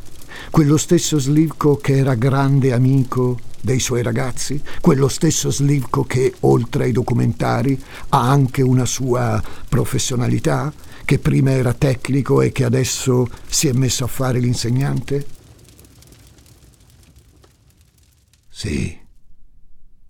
Quello 0.51 0.77
stesso 0.77 1.19
Slivko 1.19 1.77
che 1.77 1.97
era 1.97 2.15
grande 2.15 2.73
amico 2.73 3.39
dei 3.61 3.79
suoi 3.81 4.03
ragazzi? 4.03 4.61
Quello 4.81 5.09
stesso 5.09 5.51
Slivko 5.51 6.05
che, 6.05 6.35
oltre 6.41 6.85
ai 6.85 6.93
documentari, 6.93 7.81
ha 8.11 8.31
anche 8.31 8.63
una 8.63 8.85
sua 8.85 9.43
professionalità? 9.69 10.73
Che 11.05 11.19
prima 11.19 11.51
era 11.51 11.73
tecnico 11.73 12.43
e 12.43 12.53
che 12.53 12.65
adesso 12.65 13.29
si 13.47 13.69
è 13.69 13.73
messo 13.73 14.05
a 14.05 14.09
fare 14.09 14.39
l'insegnante? 14.41 15.27
Sì, 18.49 18.99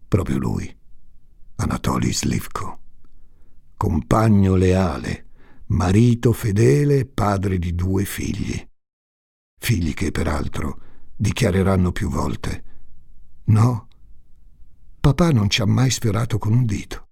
proprio 0.08 0.38
lui, 0.38 0.74
Anatoly 1.56 2.12
Slivko 2.12 2.78
compagno 3.78 4.56
leale, 4.56 5.26
marito 5.66 6.32
fedele 6.32 6.98
e 6.98 7.06
padre 7.06 7.58
di 7.58 7.76
due 7.76 8.04
figli. 8.04 8.67
Figli 9.58 9.92
che, 9.92 10.10
peraltro, 10.10 10.78
dichiareranno 11.14 11.92
più 11.92 12.08
volte. 12.08 12.64
No, 13.44 13.88
papà 15.00 15.30
non 15.30 15.50
ci 15.50 15.60
ha 15.60 15.66
mai 15.66 15.90
sfiorato 15.90 16.38
con 16.38 16.52
un 16.52 16.64
dito. 16.64 17.06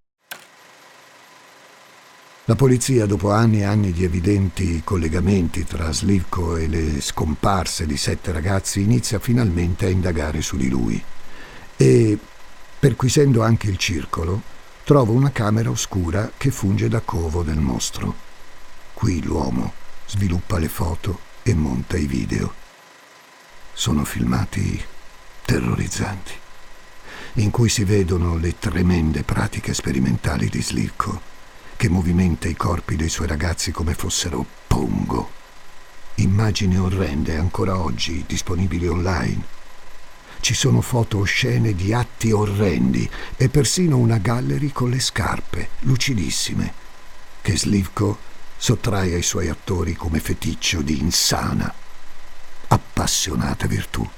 La 2.45 2.55
polizia, 2.55 3.07
dopo 3.07 3.33
anni 3.33 3.59
e 3.59 3.65
anni 3.65 3.91
di 3.91 4.05
evidenti 4.05 4.83
collegamenti 4.85 5.65
tra 5.65 5.93
Slivko 5.93 6.57
e 6.57 6.69
le 6.69 7.01
scomparse 7.01 7.87
di 7.87 7.97
sette 7.97 8.31
ragazzi, 8.31 8.81
inizia 8.81 9.19
finalmente 9.19 9.87
a 9.87 9.91
indagare 9.91 10.41
su 10.43 10.57
di 10.57 10.69
lui. 10.69 11.03
E, 11.77 12.19
perquisendo 12.79 13.43
anche 13.43 13.69
il 13.69 13.77
circolo, 13.77 14.41
trova 14.85 15.11
una 15.11 15.33
camera 15.33 15.71
oscura 15.71 16.31
che 16.37 16.53
funge 16.53 16.89
da 16.89 17.01
covo 17.01 17.43
del 17.43 17.59
mostro. 17.59 18.15
Qui 18.95 19.23
l'uomo 19.25 19.73
sviluppa 20.07 20.59
le 20.59 20.69
foto 20.69 21.26
e 21.47 21.55
monta 21.55 21.97
i 21.97 22.07
video. 22.07 22.53
Sono 23.73 24.05
filmati 24.05 24.83
terrorizzanti, 25.45 26.33
in 27.35 27.51
cui 27.53 27.69
si 27.69 27.85
vedono 27.85 28.37
le 28.37 28.59
tremende 28.59 29.23
pratiche 29.23 29.73
sperimentali 29.73 30.49
di 30.49 30.61
Slivko 30.61 31.35
che 31.77 31.89
movimenta 31.89 32.49
i 32.49 32.57
corpi 32.57 32.97
dei 32.97 33.09
suoi 33.09 33.29
ragazzi 33.29 33.71
come 33.71 33.95
fossero 33.95 34.45
pongo. 34.67 35.31
Immagini 36.17 36.79
orrende 36.79 37.37
ancora 37.37 37.79
oggi 37.79 38.25
disponibili 38.27 38.89
online. 38.89 39.55
Ci 40.41 40.55
sono 40.55 40.81
foto 40.81 41.19
oscene 41.19 41.75
di 41.77 41.93
atti 41.93 42.33
orrendi 42.33 43.09
e 43.37 43.49
persino 43.49 43.99
una 43.99 44.19
gallery 44.19 44.73
con 44.73 44.91
le 44.91 44.99
scarpe, 44.99 45.69
lucidissime, 45.81 46.73
che 47.41 47.57
Slivko 47.57 48.35
sottrae 48.57 49.15
ai 49.15 49.23
suoi 49.23 49.49
attori 49.49 49.95
come 49.95 50.19
feticcio 50.19 50.83
di 50.83 50.99
insana, 50.99 51.73
appassionata 52.69 53.67
virtù. 53.67 54.09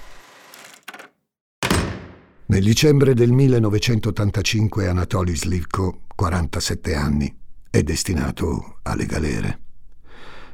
Nel 2.46 2.62
dicembre 2.62 3.12
del 3.12 3.30
1985 3.30 4.88
Anatoly 4.88 5.36
Slivko, 5.36 6.04
47 6.14 6.94
anni, 6.94 7.36
è 7.68 7.82
destinato 7.82 8.78
alle 8.82 9.04
galere. 9.04 9.60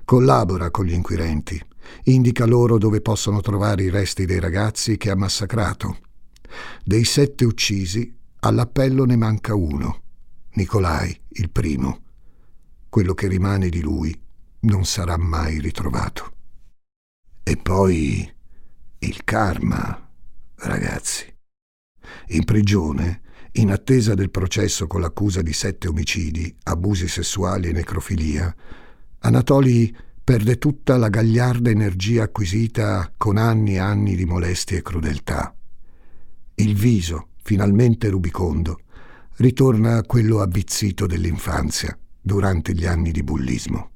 Collabora 0.05 0.70
con 0.70 0.87
gli 0.87 0.93
inquirenti, 0.93 1.61
indica 2.05 2.47
loro 2.47 2.78
dove 2.78 3.01
possono 3.01 3.41
trovare 3.41 3.85
i 3.85 3.91
resti 3.91 4.24
dei 4.24 4.41
ragazzi 4.41 4.97
che 4.97 5.11
ha 5.11 5.16
massacrato. 5.16 5.99
Dei 6.82 7.05
sette 7.05 7.45
uccisi, 7.45 8.12
all'appello 8.41 9.05
ne 9.05 9.16
manca 9.16 9.55
uno, 9.55 10.03
Nicolai, 10.55 11.16
il 11.30 11.51
primo. 11.51 12.03
Quello 12.95 13.14
che 13.14 13.26
rimane 13.26 13.70
di 13.70 13.80
lui 13.80 14.16
non 14.61 14.84
sarà 14.84 15.16
mai 15.16 15.59
ritrovato. 15.59 16.32
E 17.42 17.57
poi 17.57 18.32
il 18.99 19.24
karma, 19.24 20.12
ragazzi. 20.59 21.26
In 22.28 22.45
prigione 22.45 23.22
in 23.55 23.72
attesa 23.72 24.14
del 24.14 24.30
processo 24.30 24.86
con 24.86 25.01
l'accusa 25.01 25.42
di 25.42 25.53
sette 25.53 25.88
omicidi, 25.88 26.57
abusi 26.62 27.09
sessuali 27.09 27.70
e 27.70 27.72
necrofilia, 27.72 28.55
Anatoli 29.18 29.92
perde 30.22 30.59
tutta 30.59 30.97
la 30.97 31.09
gagliarda 31.09 31.70
energia 31.70 32.22
acquisita 32.22 33.12
con 33.16 33.38
anni 33.38 33.74
e 33.74 33.78
anni 33.78 34.14
di 34.14 34.24
molestie 34.24 34.78
e 34.78 34.82
crudeltà. 34.82 35.53
Il 36.55 36.76
viso, 36.76 37.30
finalmente 37.42 38.09
rubicondo, 38.09 38.82
ritorna 39.38 39.97
a 39.97 40.05
quello 40.05 40.40
abbizzito 40.40 41.07
dell'infanzia 41.07 41.99
durante 42.25 42.72
gli 42.72 42.87
anni 42.87 43.12
di 43.12 43.22
bullismo. 43.22 43.91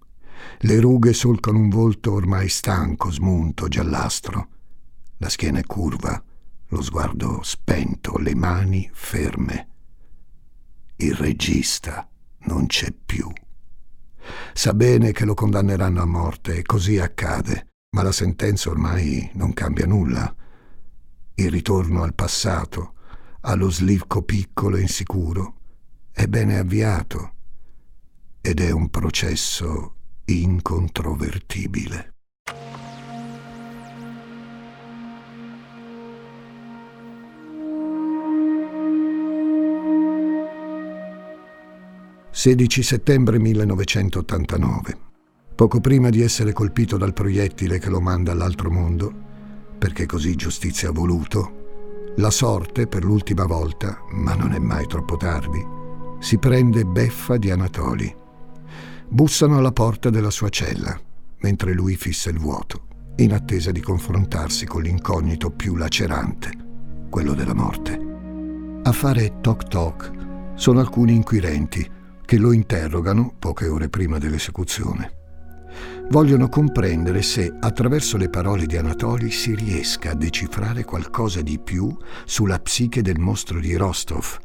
Le 0.59 0.81
rughe 0.81 1.15
solcano 1.15 1.59
un 1.59 1.71
volto 1.71 2.13
ormai 2.13 2.51
stanco, 2.51 3.11
smunto, 3.11 3.69
giallastro. 3.69 4.49
La 5.17 5.31
schiena 5.31 5.61
è 5.61 5.65
curva, 5.65 6.23
lo 6.69 6.83
sguardo 6.83 7.41
spento, 7.43 8.19
le 8.19 8.35
mani 8.35 8.89
ferme. 8.93 9.69
Il 10.97 11.15
regista 11.15 12.07
non 12.41 12.67
c'è 12.67 12.93
più. 12.93 13.33
Sa 14.53 14.75
bene 14.75 15.13
che 15.13 15.25
lo 15.25 15.33
condanneranno 15.33 16.03
a 16.03 16.07
morte 16.07 16.57
e 16.57 16.63
così 16.63 16.99
accade, 16.99 17.69
ma 17.97 18.03
la 18.03 18.13
sentenza 18.13 18.69
ormai 18.69 19.31
non 19.35 19.55
cambia 19.55 19.87
nulla. 19.87 20.35
Il 21.35 21.51
ritorno 21.51 22.03
al 22.03 22.15
passato, 22.15 22.93
allo 23.41 23.71
slivco 23.71 24.21
piccolo 24.23 24.77
e 24.77 24.83
insicuro, 24.83 25.55
è 26.13 26.27
bene 26.27 26.59
avviato 26.59 27.37
ed 28.49 28.61
è 28.61 28.71
un 28.71 28.89
processo 28.89 29.97
incontrovertibile. 30.25 32.15
16 42.31 42.83
settembre 42.83 43.39
1989. 43.39 44.99
Poco 45.55 45.81
prima 45.81 46.09
di 46.09 46.23
essere 46.23 46.55
colpito 46.55 46.97
dal 46.97 47.13
proiettile 47.13 47.79
che 47.79 47.91
lo 47.91 48.01
manda 48.01 48.33
all'altro 48.33 48.71
mondo, 48.71 49.13
perché 49.77 50.07
così 50.07 50.35
giustizia 50.37 50.89
ha 50.89 50.93
voluto, 50.93 52.15
la 52.17 52.31
sorte, 52.31 52.87
per 52.87 53.05
l'ultima 53.05 53.45
volta, 53.45 54.01
ma 54.13 54.35
non 54.35 54.55
è 54.55 54.59
mai 54.59 54.87
troppo 54.87 55.19
tardi, 55.19 55.63
si 56.19 56.39
prende 56.39 56.87
beffa 56.87 57.37
di 57.37 57.51
Anatoli. 57.51 58.18
Bussano 59.11 59.57
alla 59.57 59.73
porta 59.73 60.11
della 60.11 60.31
sua 60.31 60.51
cella, 60.51 60.99
mentre 61.41 61.73
lui 61.73 61.97
fissa 61.97 62.29
il 62.29 62.39
vuoto, 62.39 62.87
in 63.17 63.33
attesa 63.33 63.71
di 63.71 63.81
confrontarsi 63.81 64.67
con 64.67 64.83
l'incognito 64.83 65.51
più 65.51 65.77
lacerante, 65.77 66.51
quello 67.09 67.33
della 67.33 67.55
morte. 67.55 67.99
A 68.83 68.93
fare 68.93 69.41
toc 69.41 69.65
toc 69.65 70.11
sono 70.57 70.81
alcuni 70.81 71.15
inquirenti 71.15 71.91
che 72.23 72.37
lo 72.37 72.53
interrogano 72.53 73.35
poche 73.39 73.67
ore 73.67 73.89
prima 73.89 74.19
dell'esecuzione. 74.19 75.13
Vogliono 76.11 76.51
comprendere 76.51 77.23
se 77.23 77.51
attraverso 77.59 78.19
le 78.19 78.29
parole 78.29 78.67
di 78.67 78.77
Anatoli 78.77 79.31
si 79.31 79.55
riesca 79.55 80.11
a 80.11 80.15
decifrare 80.15 80.85
qualcosa 80.85 81.41
di 81.41 81.59
più 81.59 81.97
sulla 82.27 82.59
psiche 82.59 83.01
del 83.01 83.19
mostro 83.19 83.59
di 83.59 83.75
Rostov, 83.75 84.39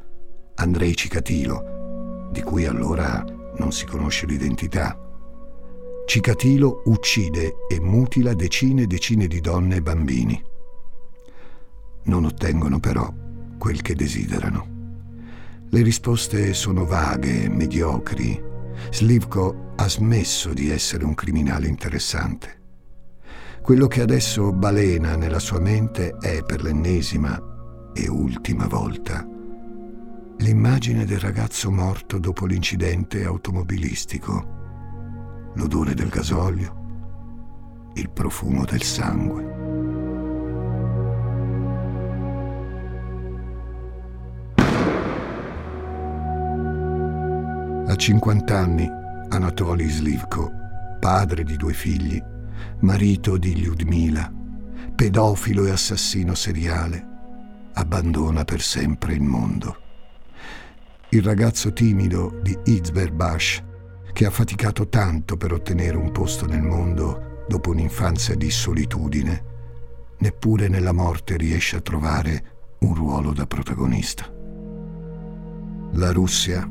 Andrei 0.55 0.95
Cicatilo, 0.95 2.29
di 2.31 2.41
cui 2.41 2.65
allora 2.65 3.32
non 3.57 3.71
si 3.71 3.85
conosce 3.85 4.25
l'identità. 4.25 4.97
Cicatilo 6.05 6.81
uccide 6.85 7.55
e 7.69 7.79
mutila 7.79 8.33
decine 8.33 8.83
e 8.83 8.87
decine 8.87 9.27
di 9.27 9.39
donne 9.39 9.77
e 9.77 9.81
bambini. 9.81 10.43
Non 12.03 12.25
ottengono 12.25 12.79
però 12.79 13.11
quel 13.57 13.81
che 13.81 13.95
desiderano. 13.95 14.71
Le 15.69 15.81
risposte 15.81 16.53
sono 16.53 16.85
vaghe, 16.85 17.49
mediocri. 17.49 18.41
Slivko 18.91 19.71
ha 19.75 19.87
smesso 19.87 20.53
di 20.53 20.69
essere 20.69 21.05
un 21.05 21.15
criminale 21.15 21.67
interessante. 21.67 22.61
Quello 23.61 23.87
che 23.87 24.01
adesso 24.01 24.51
balena 24.51 25.15
nella 25.15 25.39
sua 25.39 25.59
mente 25.59 26.17
è, 26.19 26.43
per 26.43 26.61
l'ennesima 26.61 27.91
e 27.93 28.09
ultima 28.09 28.67
volta, 28.67 29.25
l'immagine 30.43 31.05
del 31.05 31.19
ragazzo 31.19 31.71
morto 31.71 32.19
dopo 32.19 32.45
l'incidente 32.45 33.23
automobilistico, 33.23 35.51
l'odore 35.53 35.93
del 35.93 36.09
gasolio, 36.09 37.91
il 37.93 38.09
profumo 38.09 38.65
del 38.65 38.81
sangue. 38.81 39.51
A 47.87 47.95
50 47.95 48.57
anni, 48.57 48.89
Anatoly 49.29 49.87
Slivko, 49.87 50.51
padre 50.99 51.45
di 51.45 51.55
due 51.55 51.71
figli, 51.71 52.21
marito 52.79 53.37
di 53.37 53.55
Lyudmila, 53.55 54.29
pedofilo 54.93 55.65
e 55.65 55.71
assassino 55.71 56.35
seriale, 56.35 57.07
abbandona 57.75 58.43
per 58.43 58.61
sempre 58.61 59.13
il 59.13 59.21
mondo. 59.21 59.77
Il 61.13 61.21
ragazzo 61.21 61.71
timido 61.73 62.39
di 62.41 62.57
Izberbash, 62.63 63.63
che 64.13 64.25
ha 64.25 64.31
faticato 64.31 64.89
tanto 64.89 65.37
per 65.37 65.53
ottenere 65.53 65.95
un 65.95 66.11
posto 66.11 66.47
nel 66.47 66.63
mondo 66.63 67.43
dopo 67.47 67.69
un'infanzia 67.69 68.33
di 68.33 68.49
solitudine, 68.49 69.43
neppure 70.17 70.67
nella 70.69 70.91
morte 70.91 71.37
riesce 71.37 71.75
a 71.75 71.81
trovare 71.81 72.77
un 72.79 72.95
ruolo 72.95 73.31
da 73.31 73.45
protagonista. 73.45 74.27
La 75.91 76.11
Russia 76.11 76.67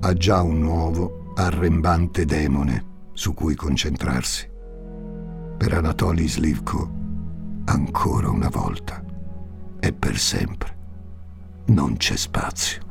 ha 0.00 0.12
già 0.12 0.42
un 0.42 0.58
nuovo, 0.58 1.32
arrembante 1.36 2.24
demone 2.24 3.10
su 3.12 3.32
cui 3.32 3.54
concentrarsi. 3.54 4.50
Per 5.56 5.72
Anatoly 5.72 6.26
Slivko, 6.26 6.90
ancora 7.66 8.28
una 8.28 8.48
volta 8.48 9.04
e 9.78 9.92
per 9.92 10.18
sempre, 10.18 10.76
non 11.66 11.96
c'è 11.96 12.16
spazio. 12.16 12.90